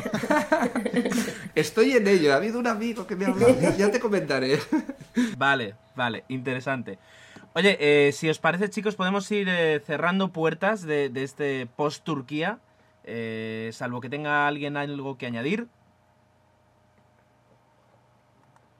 [1.55, 2.32] Estoy en ello.
[2.32, 3.55] Ha habido un amigo que me ha hablado.
[3.78, 4.59] Ya te comentaré.
[5.38, 6.97] Vale, vale, interesante.
[7.53, 12.57] Oye, eh, si os parece, chicos, podemos ir eh, cerrando puertas de, de este post-Turquía.
[13.06, 15.68] Eh, salvo que tenga alguien algo que añadir.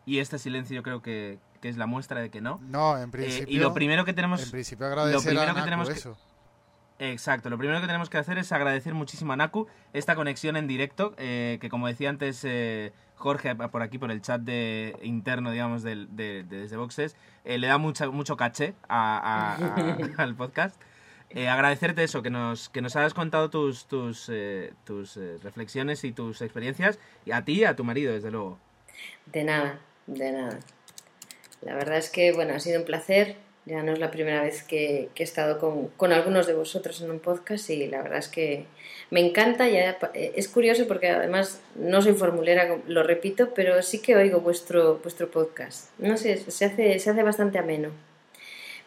[0.06, 2.60] Y este silencio yo creo que, que es la muestra de que no.
[2.64, 3.56] No, en Eh, principio.
[3.56, 5.96] y lo primero que tenemos En principio lo agradecer primero a que Naku tenemos que-
[5.96, 6.18] eso.
[7.00, 10.68] Exacto, lo primero que tenemos que hacer es agradecer muchísimo a Naku esta conexión en
[10.68, 15.52] directo, eh, que como decía antes eh, Jorge por aquí, por el chat de, interno,
[15.52, 17.16] digamos, del- de, de desde Boxes,
[17.46, 19.58] eh, le da mucha, mucho caché a- a- a-
[20.24, 20.80] al podcast.
[21.36, 26.04] Eh, agradecerte eso, que nos, que nos hayas contado tus, tus, eh, tus eh, reflexiones
[26.04, 28.60] y tus experiencias, y a ti y a tu marido, desde luego.
[29.26, 30.60] De nada, de nada.
[31.62, 33.36] La verdad es que, bueno, ha sido un placer.
[33.66, 37.02] Ya no es la primera vez que, que he estado con, con algunos de vosotros
[37.02, 38.66] en un podcast y la verdad es que
[39.10, 39.70] me encanta.
[39.70, 44.42] Ya, eh, es curioso porque además no soy formulera, lo repito, pero sí que oigo
[44.42, 45.98] vuestro, vuestro podcast.
[45.98, 47.92] No sé, se hace, se hace bastante ameno.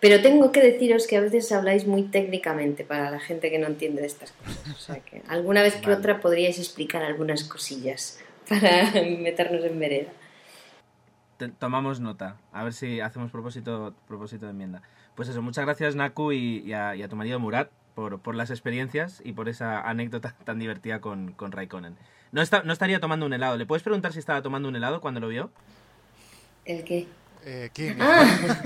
[0.00, 3.66] Pero tengo que deciros que a veces habláis muy técnicamente para la gente que no
[3.66, 4.74] entiende de estas cosas.
[4.74, 5.96] O sea que alguna vez que Vale.
[5.98, 10.12] otra podríais explicar algunas cosillas para meternos en vereda.
[11.58, 14.82] Tomamos nota, a ver si hacemos propósito, propósito de enmienda.
[15.14, 18.34] Pues eso, muchas gracias Naku y, y a, y a tu marido Murat por, por
[18.34, 21.96] las experiencias y por esa anécdota tan divertida con, con Raikkonen.
[22.32, 23.56] No, está, no estaría tomando un helado.
[23.56, 25.50] ¿Le puedes preguntar si estaba tomando un helado cuando lo vio?
[26.64, 27.06] ¿El qué?
[27.44, 28.24] Eh, Kim, Ah.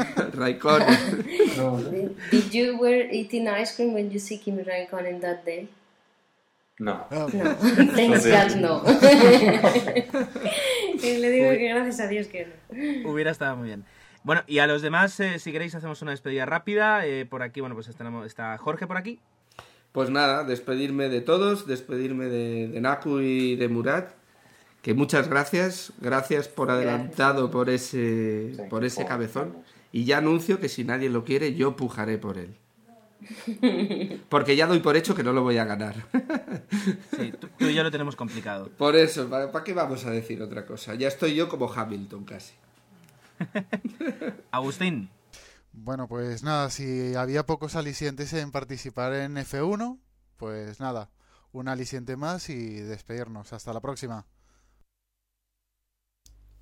[0.41, 2.17] Raikkonen.
[2.31, 5.69] Did you were eating ice cream when you see Kimi Raikkonen that day?
[6.79, 7.05] No.
[7.11, 7.55] Ah, No,
[7.95, 8.83] thanks God no.
[11.03, 13.11] Y le digo que gracias a Dios que no.
[13.11, 13.85] Hubiera estado muy bien.
[14.23, 17.07] Bueno, y a los demás, eh, si queréis, hacemos una despedida rápida.
[17.07, 19.21] Eh, por aquí, bueno, pues está, está Jorge por aquí.
[19.93, 24.13] Pues nada, despedirme de todos, despedirme de, de Naku y de Murat.
[24.83, 29.57] Que muchas gracias, gracias por adelantado por ese, por ese cabezón.
[29.93, 32.57] Y ya anuncio que si nadie lo quiere, yo pujaré por él.
[34.29, 36.07] Porque ya doy por hecho que no lo voy a ganar.
[37.17, 38.71] Sí, tú, tú y yo lo tenemos complicado.
[38.79, 40.95] Por eso, ¿para, para qué vamos a decir otra cosa?
[40.95, 42.55] Ya estoy yo como Hamilton casi.
[44.51, 45.11] Agustín.
[45.73, 49.99] Bueno, pues nada, si había pocos alicientes en participar en F1,
[50.37, 51.11] pues nada,
[51.53, 53.53] un aliciente más y despedirnos.
[53.53, 54.27] Hasta la próxima.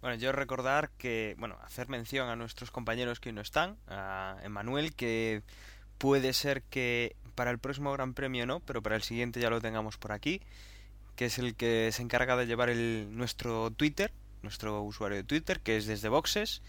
[0.00, 4.36] Bueno, yo recordar que, bueno, hacer mención a nuestros compañeros que hoy no están, a
[4.44, 5.42] Emanuel, que
[5.98, 9.60] puede ser que para el próximo Gran Premio no, pero para el siguiente ya lo
[9.60, 10.40] tengamos por aquí,
[11.16, 15.58] que es el que se encarga de llevar el, nuestro Twitter, nuestro usuario de Twitter,
[15.60, 16.62] que es desde Boxes.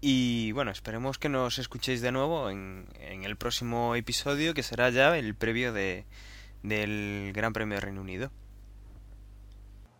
[0.00, 5.18] Y bueno, esperemos que nos escuchéis de nuevo en, el próximo episodio, que será ya
[5.18, 6.04] el previo de,
[6.62, 8.30] del Gran Premio de Reino Unido.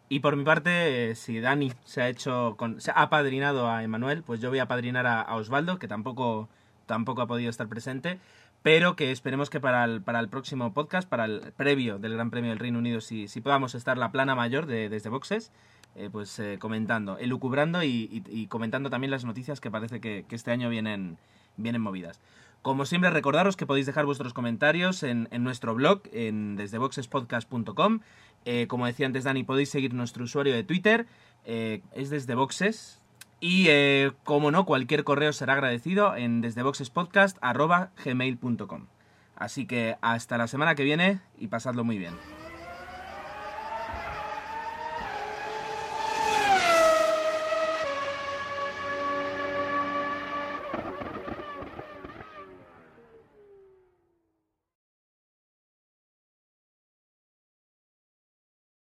[0.09, 3.83] Y por mi parte, eh, si Dani se ha hecho con, se ha apadrinado a
[3.83, 6.49] Emanuel, pues yo voy a apadrinar a, Osvaldo, que tampoco,
[6.87, 8.21] tampoco ha podido estar presente,
[8.63, 12.31] pero que esperemos que para el, para el próximo podcast, para el previo del Gran
[12.31, 15.51] Premio del Reino Unido, si, si podamos estar la plana mayor de, desde Boxes,
[15.97, 20.53] eh, pues eh, comentando, elucubrando y, comentando también las noticias que parece que, que este
[20.53, 21.19] año vienen,
[21.57, 22.21] vienen movidas.
[22.67, 28.01] Como siempre, recordaros que podéis dejar vuestros comentarios en, en nuestro blog, en desdeboxespodcast.com.
[28.47, 31.07] Eh, como decía antes Dani, podéis seguir nuestro usuario de Twitter,
[31.44, 33.03] eh, es desde Boxes.
[33.40, 38.86] Y eh, como no, cualquier correo será agradecido en desdeboxespodcast.gmail.com.
[39.34, 42.14] Así que hasta la semana que viene y pasadlo muy bien.